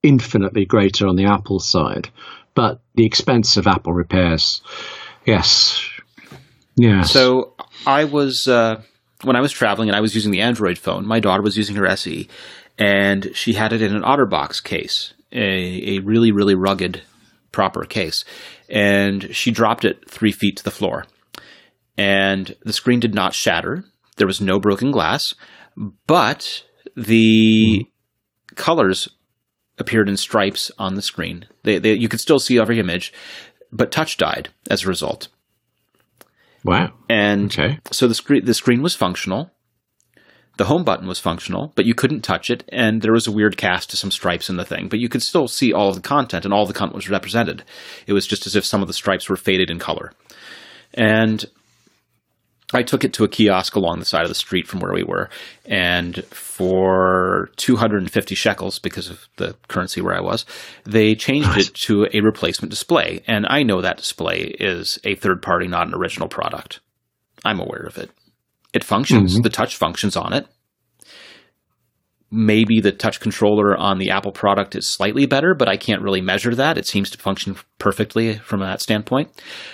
[0.02, 2.10] infinitely greater on the Apple side.
[2.56, 4.62] But the expense of Apple repairs,
[5.26, 5.84] yes.
[6.76, 7.12] Yes.
[7.12, 7.54] So
[7.86, 8.48] I was.
[8.48, 8.82] Uh
[9.24, 11.76] when I was traveling and I was using the Android phone, my daughter was using
[11.76, 12.28] her SE,
[12.78, 17.02] and she had it in an OtterBox case, a, a really, really rugged,
[17.52, 18.24] proper case.
[18.70, 21.06] And she dropped it three feet to the floor.
[21.98, 23.86] And the screen did not shatter.
[24.18, 25.34] There was no broken glass,
[26.08, 26.64] but
[26.96, 28.56] the mm.
[28.56, 29.10] colors
[29.78, 31.46] appeared in stripes on the screen.
[31.64, 33.14] They, they, you could still see every image,
[33.72, 35.28] but touch died as a result.
[36.64, 36.94] Wow.
[37.10, 37.80] And okay.
[37.92, 39.52] so the screen the screen was functional.
[40.58, 43.58] The home button was functional, but you couldn't touch it, and there was a weird
[43.58, 46.02] cast to some stripes in the thing, but you could still see all of the
[46.02, 47.64] content, and all the content was represented.
[48.06, 50.14] It was just as if some of the stripes were faded in color.
[50.94, 51.44] And
[52.76, 55.04] I took it to a kiosk along the side of the street from where we
[55.04, 55.30] were,
[55.66, 60.46] and for 250 shekels, because of the currency where I was,
[60.84, 61.68] they changed nice.
[61.68, 63.24] it to a replacement display.
[63.28, 66.80] And I know that display is a third party, not an original product.
[67.46, 68.12] I'm aware of it.
[68.74, 69.42] It functions, mm-hmm.
[69.44, 70.48] the touch functions on it
[72.34, 76.22] maybe the touch controller on the Apple product is slightly better, but I can't really
[76.22, 76.78] measure that.
[76.78, 79.30] It seems to function perfectly from that standpoint.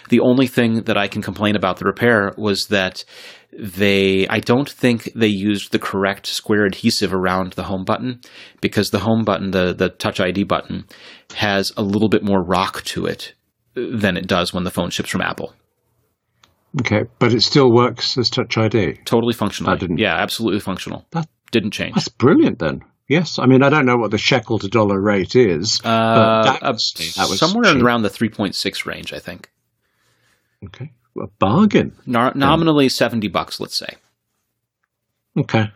[0.10, 3.06] The only thing that I can complain about the repair was that
[3.58, 8.22] they I don't think they used the correct square adhesive around the home button
[8.62, 10.86] because the home button, the the touch ID button,
[11.36, 13.34] has a little bit more rock to it
[13.74, 15.54] than it does when the phone ships from Apple.
[16.82, 19.00] Okay, but it still works as Touch ID.
[19.06, 19.76] Totally functional.
[19.98, 21.06] Yeah, absolutely functional.
[21.12, 21.96] That, didn't change.
[21.96, 22.84] That's brilliant then.
[23.08, 26.60] Yes, I mean I don't know what the shekel to dollar rate is, uh, but
[26.60, 27.84] that was, that was somewhere cheap.
[27.84, 29.50] around the three point six range, I think.
[30.66, 31.96] Okay, a bargain.
[32.06, 33.96] No, nominally um, seventy bucks, let's say.
[35.36, 35.72] Okay,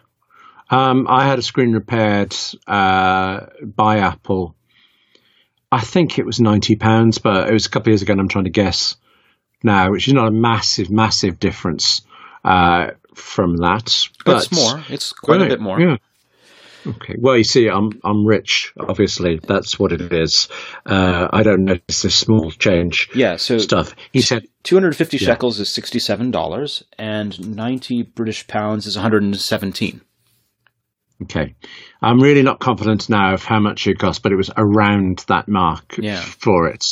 [0.70, 2.36] um, I had a screen repaired
[2.68, 4.56] uh, by Apple.
[5.72, 8.22] I think it was ninety pounds, but it was a couple of years ago, and
[8.22, 8.96] I'm trying to guess
[9.64, 12.02] now, which is not a massive, massive difference.
[12.44, 13.94] Uh, from that.
[14.26, 14.84] But it's more.
[14.90, 15.80] It's quite right, a bit more.
[15.80, 15.98] Yeah.
[16.86, 17.16] Okay.
[17.18, 18.74] Well, you see, I'm I'm rich.
[18.78, 20.50] Obviously, that's what it is.
[20.86, 23.10] Uh, I don't notice this small change.
[23.16, 23.38] Yeah.
[23.38, 23.96] So stuff.
[24.12, 25.26] He said 250 yeah.
[25.26, 30.02] shekels is 67 dollars, and 90 British pounds is 117.
[31.24, 31.56] Okay.
[32.02, 35.48] I'm really not confident now of how much it cost, but it was around that
[35.48, 36.20] mark yeah.
[36.20, 36.84] for it.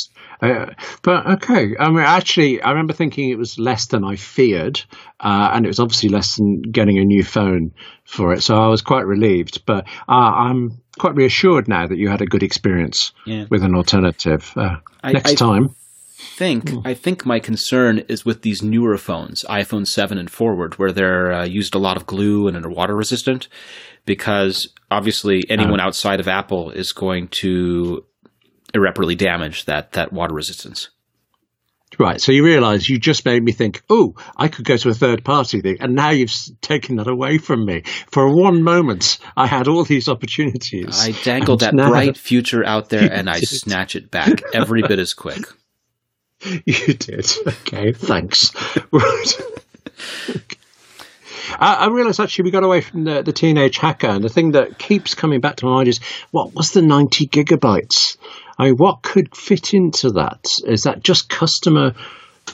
[0.42, 0.66] Uh,
[1.02, 4.82] but okay, I mean, actually, I remember thinking it was less than I feared,
[5.20, 7.72] uh, and it was obviously less than getting a new phone
[8.04, 8.42] for it.
[8.42, 9.64] So I was quite relieved.
[9.66, 13.46] But uh, I'm quite reassured now that you had a good experience yeah.
[13.50, 14.52] with an alternative.
[14.56, 15.76] Uh, I, next I time,
[16.16, 16.82] think mm.
[16.84, 21.32] I think my concern is with these newer phones, iPhone seven and forward, where they're
[21.32, 23.46] uh, used a lot of glue and are water resistant,
[24.06, 25.84] because obviously anyone oh.
[25.84, 28.04] outside of Apple is going to
[28.74, 30.90] irreparably damage that that water resistance.
[31.98, 32.20] Right.
[32.20, 35.24] So you realise you just made me think, oh, I could go to a third
[35.24, 37.82] party thing, and now you've taken that away from me.
[38.10, 40.98] For one moment, I had all these opportunities.
[40.98, 45.14] I dangled that bright future out there, and I snatch it back every bit as
[45.14, 45.44] quick.
[46.64, 47.30] You did.
[47.46, 47.92] Okay.
[47.92, 48.50] Thanks.
[48.90, 49.40] right.
[51.56, 54.50] I, I realise actually we got away from the, the teenage hacker, and the thing
[54.52, 56.00] that keeps coming back to my mind is
[56.32, 58.16] what was the ninety gigabytes?
[58.62, 60.46] I mean, what could fit into that?
[60.64, 61.94] Is that just customer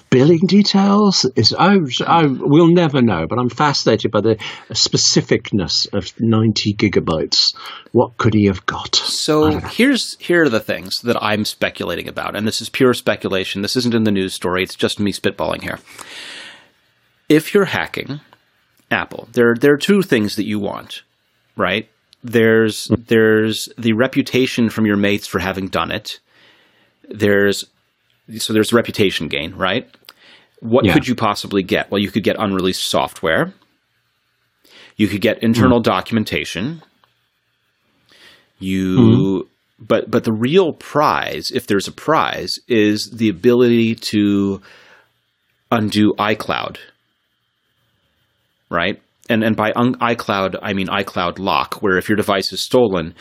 [0.09, 1.27] billing details?
[1.37, 4.37] Is I, I will never know, but I'm fascinated by the
[4.71, 7.55] specificness of 90 gigabytes.
[7.93, 8.97] What could he have got?
[8.97, 13.61] So here's here are the things that I'm speculating about, and this is pure speculation.
[13.61, 14.63] This isn't in the news story.
[14.63, 15.79] It's just me spitballing here.
[17.29, 18.21] If you're hacking
[18.91, 21.03] Apple, there there are two things that you want,
[21.55, 21.87] right?
[22.25, 26.19] There's there's the reputation from your mates for having done it.
[27.09, 27.65] There's
[28.39, 29.89] so there's reputation gain, right?
[30.61, 30.95] What yeah.
[30.95, 31.91] could you possibly get?
[31.91, 33.53] Well, you could get unreleased software.
[34.97, 35.85] You could get internal mm.
[35.85, 36.83] documentation.
[38.59, 39.49] You mm.
[39.79, 44.61] but but the real prize, if there's a prize, is the ability to
[45.71, 46.79] undo iCloud.
[48.71, 49.01] Right?
[49.29, 53.15] And and by un- iCloud I mean iCloud lock, where if your device is stolen.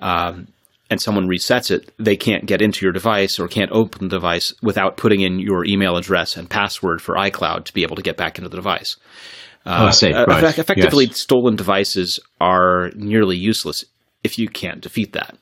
[0.00, 0.48] Um,
[0.90, 4.52] and someone resets it, they can't get into your device or can't open the device
[4.62, 8.18] without putting in your email address and password for iCloud to be able to get
[8.18, 8.96] back into the device.
[9.64, 10.12] oh, I see.
[10.12, 10.58] Uh, right.
[10.58, 11.18] effectively, Yes.
[11.18, 13.86] stolen devices are nearly useless
[14.22, 15.36] if you can't defeat that.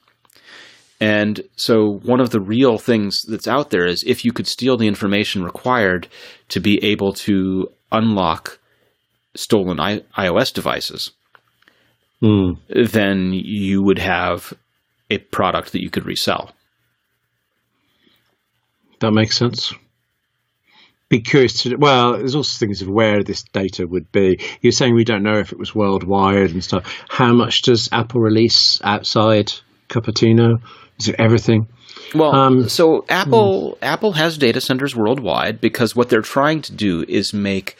[1.01, 4.77] And so, one of the real things that's out there is if you could steal
[4.77, 6.07] the information required
[6.51, 8.61] to be able to unlock
[9.35, 11.11] stolen I- iOS devices,
[12.21, 12.53] Hmm.
[12.69, 14.53] then you would have
[15.11, 16.53] a product that you could resell.
[19.01, 19.73] That makes sense.
[21.09, 21.77] Be curious to.
[21.77, 24.39] Well, there's also things of where this data would be.
[24.63, 27.05] You're saying we don't know if it was worldwide and stuff.
[27.09, 29.53] How much does Apple release outside
[29.91, 30.63] Cupertino?
[30.99, 31.67] Is it everything?
[32.15, 37.05] Well, Um, so Apple Apple has data centers worldwide because what they're trying to do
[37.09, 37.77] is make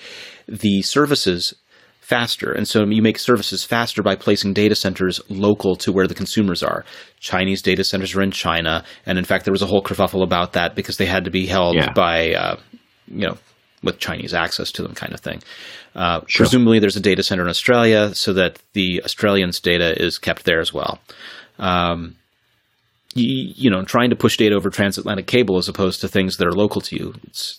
[0.53, 1.55] the services
[2.01, 2.53] faster.
[2.53, 6.63] And so you make services faster by placing data centers local to where the consumers
[6.63, 6.85] are.
[7.21, 10.53] Chinese data centers are in China, and in fact there was a whole kerfuffle about
[10.53, 11.93] that because they had to be held Yeah.
[11.95, 12.57] by uh,
[13.07, 13.39] you know
[13.83, 15.43] with Chinese access to them kind of thing.
[15.95, 16.45] Uh, Sure.
[16.45, 20.61] Presumably there's a data center in Australia so that the Australians' data is kept there
[20.61, 21.01] as well.
[21.59, 22.17] Um,
[23.15, 26.47] you, you know, trying to push data over transatlantic cable as opposed to things that
[26.47, 27.15] are local to you.
[27.27, 27.59] It's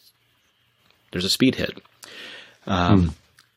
[1.12, 1.80] there's a speed hit.
[2.68, 3.16] Um,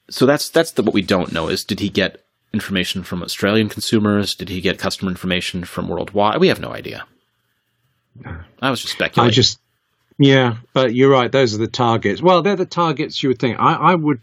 [0.08, 3.68] So that's that's the, what we don't know is did he get information from Australian
[3.68, 4.34] consumers?
[4.34, 6.38] Did he get customer information from worldwide?
[6.38, 7.04] We have no idea.
[8.62, 9.30] I was just speculating.
[9.30, 9.58] I just,
[10.16, 11.30] yeah, but you're right.
[11.30, 12.22] Those are the targets.
[12.22, 13.58] Well, they're the targets you would think.
[13.58, 14.20] I, I would,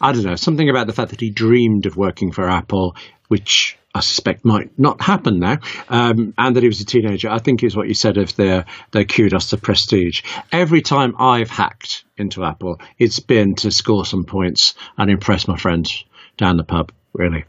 [0.00, 2.96] I don't know, something about the fact that he dreamed of working for Apple,
[3.26, 7.28] which I suspect might not happen now, um, and that he was a teenager.
[7.28, 10.22] I think is what you said of their their kudos to prestige.
[10.52, 15.56] Every time I've hacked into Apple, it's been to score some points and impress my
[15.56, 16.04] friends
[16.36, 16.92] down the pub.
[17.12, 17.44] Really,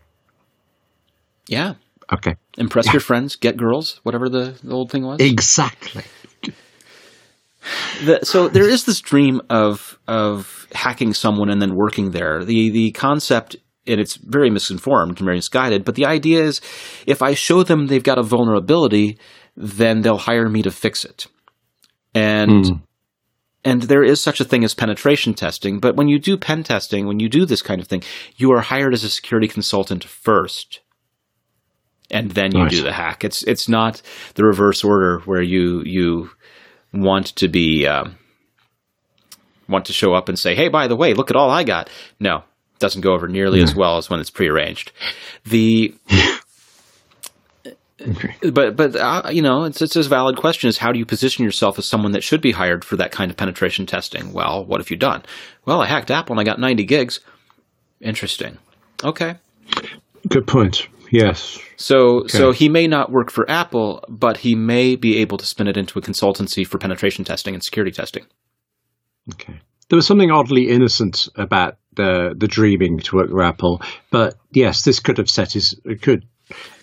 [1.48, 1.76] yeah.
[2.12, 5.20] okay, Impress your friends, get girls, whatever the, the old thing was.
[5.20, 6.04] exactly.
[8.04, 12.44] the, so there is this dream of of hacking someone and then working there.
[12.44, 13.58] The the concept
[13.90, 16.62] and it's very misinformed and very misguided, but the idea is
[17.06, 19.18] if I show them they've got a vulnerability,
[19.58, 21.28] then they'll hire me to fix it.
[22.14, 22.82] And
[23.66, 27.08] and there is such a thing as penetration testing, but when you do pen testing,
[27.08, 28.04] when you do this kind of thing,
[28.38, 30.80] you are hired as a security consultant first.
[32.10, 32.72] And then you Right.
[32.72, 33.24] do the hack.
[33.24, 34.02] It's it's not
[34.36, 36.32] the reverse order where you you
[36.94, 38.18] want to be um,
[39.68, 41.90] want to show up and say, "Hey, by the way, look at all I got."
[42.20, 42.44] No,
[42.80, 44.92] doesn't go over nearly as well as when it's prearranged.
[45.46, 45.94] The
[48.52, 51.44] but but uh, you know, it's it's a valid question: is how do you position
[51.44, 54.32] yourself as someone that should be hired for that kind of penetration testing?
[54.34, 55.24] Well, what have you done?
[55.66, 57.20] Well, I hacked Apple and I got ninety gigs.
[58.02, 58.58] Interesting.
[59.04, 59.36] Okay.
[60.28, 60.88] Good point.
[61.12, 61.60] Yes.
[61.76, 65.68] So so he may not work for Apple, but he may be able to spin
[65.68, 68.26] it into a consultancy for penetration testing and security testing.
[69.34, 69.60] Okay.
[69.90, 73.82] There was something oddly innocent about the the dreaming to work for Apple,
[74.12, 76.26] but yes, this could have set his it could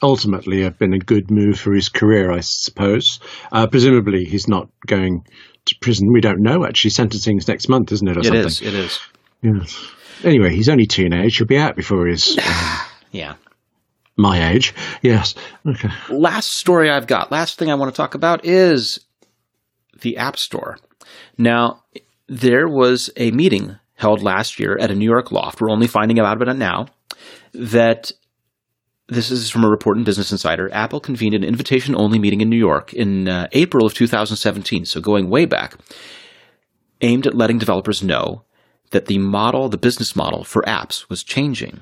[0.02, 3.18] ultimately have been a good move for his career, I suppose.
[3.50, 5.24] Uh, presumably, he's not going
[5.64, 6.12] to prison.
[6.12, 6.64] We don't know.
[6.64, 8.16] Actually, sentencing's next month, isn't it?
[8.16, 8.44] Or It something?
[8.46, 8.62] is.
[8.62, 9.00] It is.
[9.42, 9.86] Yes.
[10.24, 11.36] Anyway, he's only teenage.
[11.36, 12.78] He'll be out before he's uh,
[13.10, 13.34] Yeah.
[14.16, 14.72] my age.
[15.02, 15.34] Yes.
[15.66, 15.88] Okay.
[16.10, 19.00] last story I've got, last thing I want to talk about is
[20.00, 20.78] the App Store.
[21.38, 21.82] Now,
[22.28, 25.60] there was a meeting held last year at a New York loft.
[25.60, 26.86] We're only finding out about it now.
[27.52, 28.12] That
[29.08, 30.68] this is from a report in Business Insider.
[30.72, 35.00] Apple convened an invitation only meeting in New York in uh, April of 2017, so
[35.00, 35.76] going way back,
[37.00, 38.42] aimed at letting developers know
[38.90, 41.80] that the model, the business model for apps was changing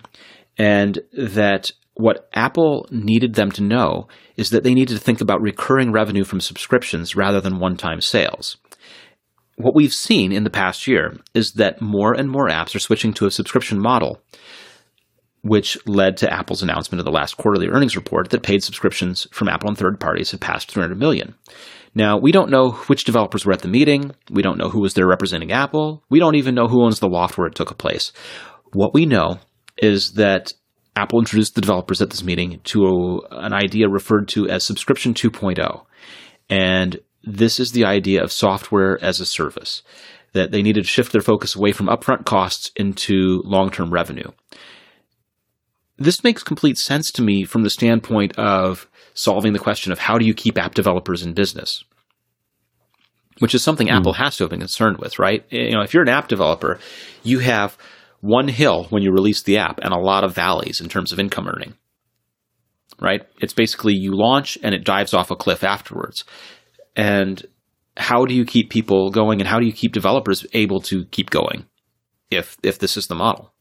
[0.59, 5.41] and that what Apple needed them to know is that they needed to think about
[5.41, 8.57] recurring revenue from subscriptions rather than one time sales.
[9.57, 13.13] What we've seen in the past year is that more and more apps are switching
[13.15, 14.21] to a subscription model,
[15.43, 19.49] which led to Apple's announcement of the last quarterly earnings report that paid subscriptions from
[19.49, 21.35] Apple and third parties had passed 300 million.
[21.95, 24.11] Now, we don't know which developers were at the meeting.
[24.29, 26.03] We don't know who was there representing Apple.
[26.11, 28.13] We don't even know who owns the loft where it took place.
[28.73, 29.39] What we know
[29.77, 30.53] is that
[30.97, 35.85] Apple introduced the developers at this meeting to an idea referred to as Subscription 2.0.
[36.51, 39.83] And this is the idea of software as a service,
[40.33, 44.31] that they needed to shift their focus away from upfront costs into long term revenue.
[45.97, 50.19] This makes complete sense to me from the standpoint of solving the question of how
[50.19, 51.85] do you keep app developers in business?
[53.39, 53.95] Which is something hmm.
[53.95, 55.45] Apple has to have been concerned with, right?
[55.51, 56.79] You know, if you're an app developer,
[57.23, 57.79] you have
[58.21, 61.21] one hill when you release the app and a lot of valleys in terms of
[61.21, 61.75] income earning.
[63.01, 63.23] Right?
[63.41, 66.25] It's basically you launch and it dives off a cliff afterwards.
[66.97, 67.45] And
[67.97, 71.31] how do you keep people going and how do you keep developers able to keep
[71.31, 71.67] going
[72.31, 73.53] if if this is the model?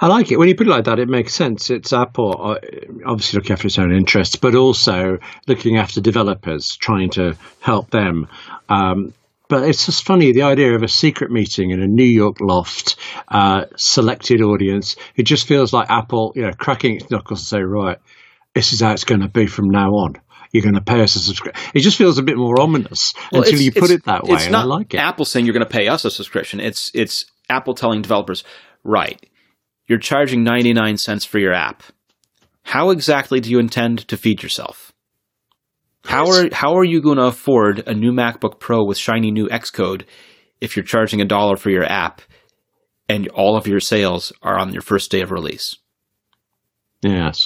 [0.00, 0.38] I like it.
[0.38, 1.70] When you put it like that, it makes sense.
[1.70, 2.58] It's Apple uh,
[3.06, 8.26] obviously looking after its own interests, but also looking after developers, trying to help them.
[8.68, 9.14] Um,
[9.48, 12.96] but it's just funny the idea of a secret meeting in a New York loft,
[13.28, 14.96] uh, selected audience.
[15.14, 17.98] It just feels like Apple, you know, cracking its knuckles and say, right,
[18.54, 20.16] this is how it's going to be from now on
[20.50, 21.70] you're going to pay us a subscription.
[21.74, 24.36] It just feels a bit more ominous well, until you put it that way.
[24.36, 24.98] It's not I like it.
[24.98, 26.60] Apple saying you're going to pay us a subscription.
[26.60, 28.44] It's it's Apple telling developers,
[28.84, 29.20] right,
[29.86, 31.82] you're charging 99 cents for your app.
[32.62, 34.92] How exactly do you intend to feed yourself?
[36.04, 39.48] How are how are you going to afford a new MacBook Pro with shiny new
[39.48, 40.04] Xcode
[40.60, 42.22] if you're charging a dollar for your app
[43.08, 45.76] and all of your sales are on your first day of release?
[47.02, 47.38] Yes.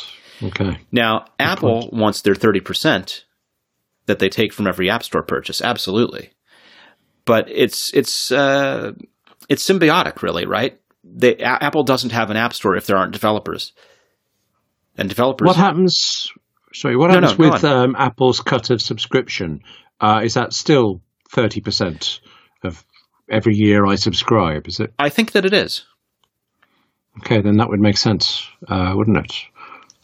[0.43, 0.79] Okay.
[0.93, 1.93] Now, Good Apple point.
[1.93, 3.23] wants their 30%
[4.07, 6.31] that they take from every App Store purchase, absolutely.
[7.25, 8.93] But it's it's uh,
[9.49, 10.79] it's symbiotic really, right?
[11.05, 13.73] they, Apple doesn't have an app store if there aren't developers.
[14.97, 15.47] And developers.
[15.47, 16.33] What happens?
[16.73, 19.61] Sorry, what happens no, no, with um, Apple's cut of subscription?
[20.01, 22.21] Uh, is that still thirty percent
[22.63, 22.85] of
[23.29, 24.67] every year I subscribe?
[24.69, 24.93] Is it?
[24.99, 25.85] I think that it is.
[27.21, 29.33] Okay, then that would make sense, uh, wouldn't it?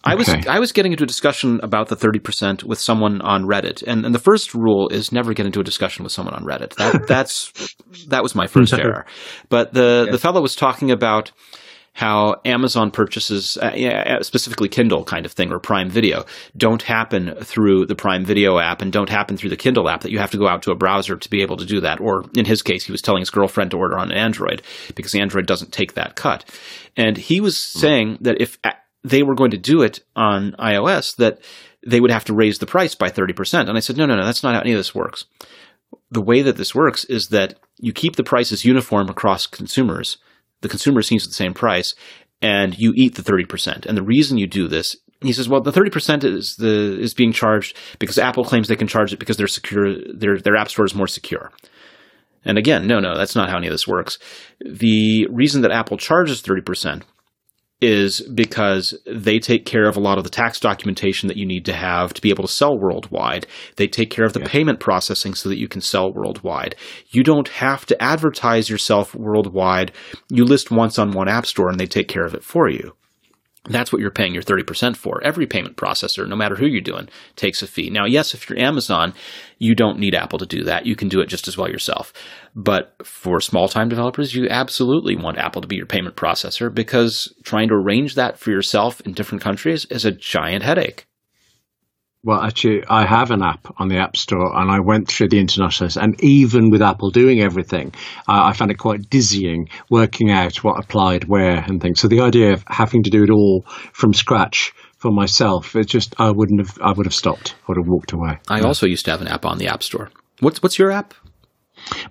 [0.02, 3.44] I was I was getting into a discussion about the thirty percent with someone on
[3.44, 6.44] Reddit, and, and the first rule is never get into a discussion with someone on
[6.44, 6.74] Reddit.
[6.76, 7.74] That that's
[8.08, 9.04] that was my first error.
[9.50, 10.12] But the yeah.
[10.12, 11.32] the fellow was talking about
[11.92, 16.24] how Amazon purchases, uh, yeah, specifically Kindle kind of thing or Prime Video,
[16.56, 20.02] don't happen through the Prime Video app and don't happen through the Kindle app.
[20.02, 22.00] That you have to go out to a browser to be able to do that.
[22.00, 24.62] Or in his case, he was telling his girlfriend to order on Android
[24.94, 26.44] because Android doesn't take that cut.
[26.96, 27.78] And he was hmm.
[27.80, 28.58] saying that if
[29.02, 31.40] they were going to do it on iOS, that
[31.86, 33.68] they would have to raise the price by 30%.
[33.68, 35.24] And I said, no, no, no, that's not how any of this works.
[36.10, 40.18] The way that this works is that you keep the prices uniform across consumers.
[40.60, 41.94] The consumer sees the same price
[42.42, 43.86] and you eat the 30%.
[43.86, 47.32] And the reason you do this, he says, well, the 30% is the, is being
[47.32, 50.84] charged because Apple claims they can charge it because their secure, their, their app store
[50.84, 51.50] is more secure.
[52.44, 54.18] And again, no, no, that's not how any of this works.
[54.60, 57.02] The reason that Apple charges 30%
[57.80, 61.64] is because they take care of a lot of the tax documentation that you need
[61.64, 63.46] to have to be able to sell worldwide.
[63.76, 64.48] They take care of the yeah.
[64.48, 66.76] payment processing so that you can sell worldwide.
[67.10, 69.92] You don't have to advertise yourself worldwide.
[70.28, 72.94] You list once on one app store and they take care of it for you.
[73.64, 75.22] That's what you're paying your 30% for.
[75.22, 77.90] Every payment processor, no matter who you're doing, takes a fee.
[77.90, 79.12] Now, yes, if you're Amazon,
[79.58, 80.86] you don't need Apple to do that.
[80.86, 82.12] You can do it just as well yourself.
[82.54, 87.32] But for small time developers, you absolutely want Apple to be your payment processor because
[87.44, 91.04] trying to arrange that for yourself in different countries is a giant headache.
[92.22, 95.38] Well, actually, I have an app on the App Store, and I went through the
[95.38, 95.96] international list.
[95.96, 97.94] And even with Apple doing everything,
[98.28, 101.98] uh, I found it quite dizzying working out what applied where and things.
[101.98, 103.62] So the idea of having to do it all
[103.94, 106.78] from scratch for myself, it just I wouldn't have.
[106.82, 107.54] I would have stopped.
[107.62, 108.38] I would have walked away.
[108.48, 108.66] I yeah.
[108.66, 110.10] also used to have an app on the App Store.
[110.40, 111.14] What's what's your app?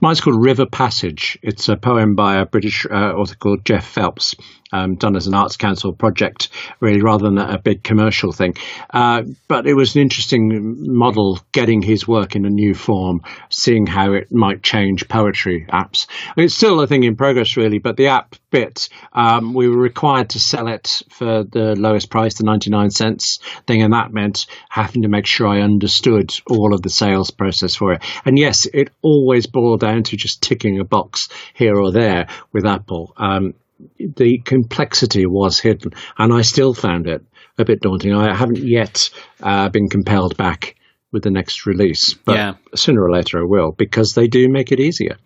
[0.01, 1.37] Mine's called River Passage.
[1.43, 4.33] It's a poem by a British uh, author called Jeff Phelps
[4.71, 6.49] um, done as an Arts Council project,
[6.79, 8.55] really, rather than a big commercial thing.
[8.89, 13.85] Uh, but it was an interesting model getting his work in a new form, seeing
[13.85, 16.07] how it might change poetry apps.
[16.37, 20.29] It's still a thing in progress, really, but the app bit, um, we were required
[20.31, 25.03] to sell it for the lowest price, the 99 cents thing, and that meant having
[25.03, 28.03] to make sure I understood all of the sales process for it.
[28.25, 32.65] And yes, it always boiled down to just ticking a box here or there with
[32.65, 33.13] Apple.
[33.17, 33.53] Um,
[33.97, 37.21] the complexity was hidden, and I still found it
[37.57, 38.13] a bit daunting.
[38.13, 39.09] I haven't yet
[39.41, 40.75] uh, been compelled back
[41.11, 42.53] with the next release, but yeah.
[42.75, 45.17] sooner or later I will because they do make it easier.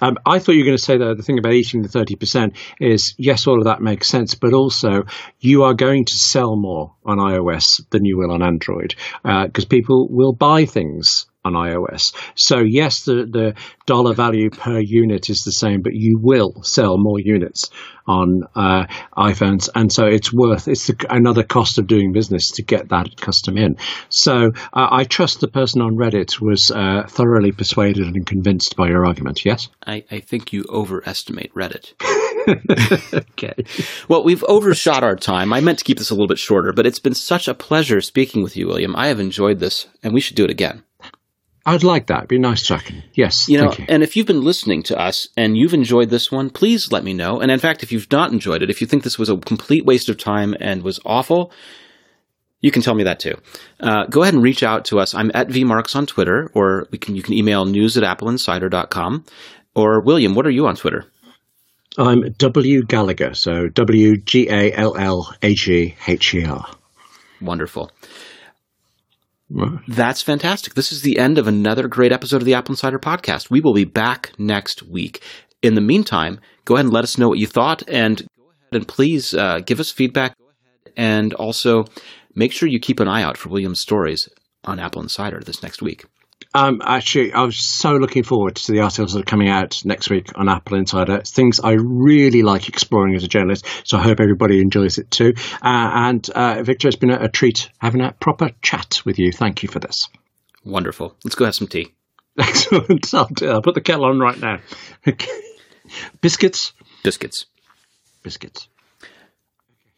[0.00, 2.14] Um, I thought you were going to say though the thing about eating the thirty
[2.14, 5.04] percent is yes, all of that makes sense, but also
[5.40, 9.68] you are going to sell more on iOS than you will on Android because uh,
[9.68, 12.14] people will buy things on iOS.
[12.34, 13.54] So yes, the, the
[13.86, 17.70] dollar value per unit is the same, but you will sell more units
[18.06, 18.84] on uh,
[19.16, 23.16] iPhones, and so it's worth it's the, another cost of doing business to get that
[23.16, 23.76] custom in.
[24.10, 28.88] So uh, I trust the person on Reddit was uh, thoroughly persuaded and convinced by
[28.88, 29.44] your argument.
[29.44, 31.94] Yes, I, I think you overestimate Reddit.
[33.14, 33.64] okay.
[34.08, 35.52] Well, we've overshot our time.
[35.52, 38.02] I meant to keep this a little bit shorter, but it's been such a pleasure
[38.02, 38.94] speaking with you, William.
[38.96, 40.82] I have enjoyed this, and we should do it again.
[41.66, 42.18] I'd like that.
[42.18, 43.02] It'd be nice tracking.
[43.14, 43.48] Yes.
[43.48, 43.86] You know, thank you.
[43.88, 47.14] and if you've been listening to us and you've enjoyed this one, please let me
[47.14, 47.40] know.
[47.40, 49.86] And in fact, if you've not enjoyed it, if you think this was a complete
[49.86, 51.52] waste of time and was awful,
[52.60, 53.34] you can tell me that too.
[53.80, 55.14] Uh, go ahead and reach out to us.
[55.14, 59.24] I'm at vmarks on Twitter, or we can you can email news at appleinsider.com.
[59.74, 61.06] Or William, what are you on Twitter?
[61.96, 66.66] I'm W Gallagher, so W G A L L A G H E R.
[67.40, 67.90] Wonderful.
[69.86, 70.74] That's fantastic.
[70.74, 73.50] This is the end of another great episode of the AppleInsider podcast.
[73.50, 75.22] We will be back next week.
[75.62, 78.72] In the meantime, go ahead and let us know what you thought and go ahead
[78.72, 80.36] and please uh, give us feedback.
[80.96, 81.86] And also
[82.34, 84.28] make sure you keep an eye out for William's stories
[84.64, 86.04] on AppleInsider this next week.
[86.52, 90.10] Um, actually, I was so looking forward to the articles that are coming out next
[90.10, 91.18] week on AppleInsider.
[91.18, 95.10] It's things I really like exploring as a journalist, so I hope everybody enjoys it
[95.10, 95.34] too.
[95.62, 99.32] Uh, and uh, Victor, it's been a, a treat having a proper chat with you.
[99.32, 100.08] Thank you for this.
[100.64, 101.16] Wonderful.
[101.24, 101.94] Let's go have some tea.
[102.38, 103.12] Excellent.
[103.14, 104.60] I'll, do, I'll put the kettle on right now.
[106.20, 106.72] Biscuits.
[107.02, 107.46] Biscuits.
[108.22, 108.68] Biscuits.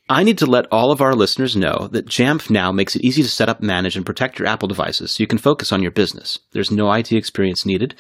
[0.09, 3.25] I need to let all of our listeners know that Jamf now makes it easy
[3.25, 5.91] to set up, manage, and protect your Apple devices so you can focus on your
[5.91, 6.39] business.
[6.53, 7.97] There's no IT experience needed.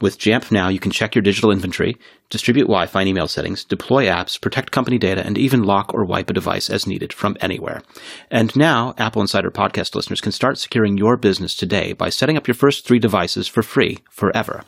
[0.00, 1.96] With Jamf Now, you can check your digital inventory,
[2.30, 6.04] distribute Wi Fi and email settings, deploy apps, protect company data, and even lock or
[6.04, 7.82] wipe a device as needed from anywhere.
[8.30, 12.54] And now, AppleInsider podcast listeners can start securing your business today by setting up your
[12.54, 14.62] first three devices for free forever.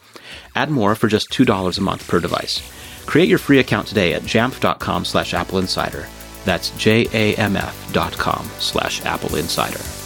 [0.57, 2.61] Add more for just $2 a month per device.
[3.07, 6.09] Create your free account today at jamf.com slash AppleInsider.
[6.45, 8.13] That's J-A-M-F dot
[8.59, 10.00] slash AppleInsider.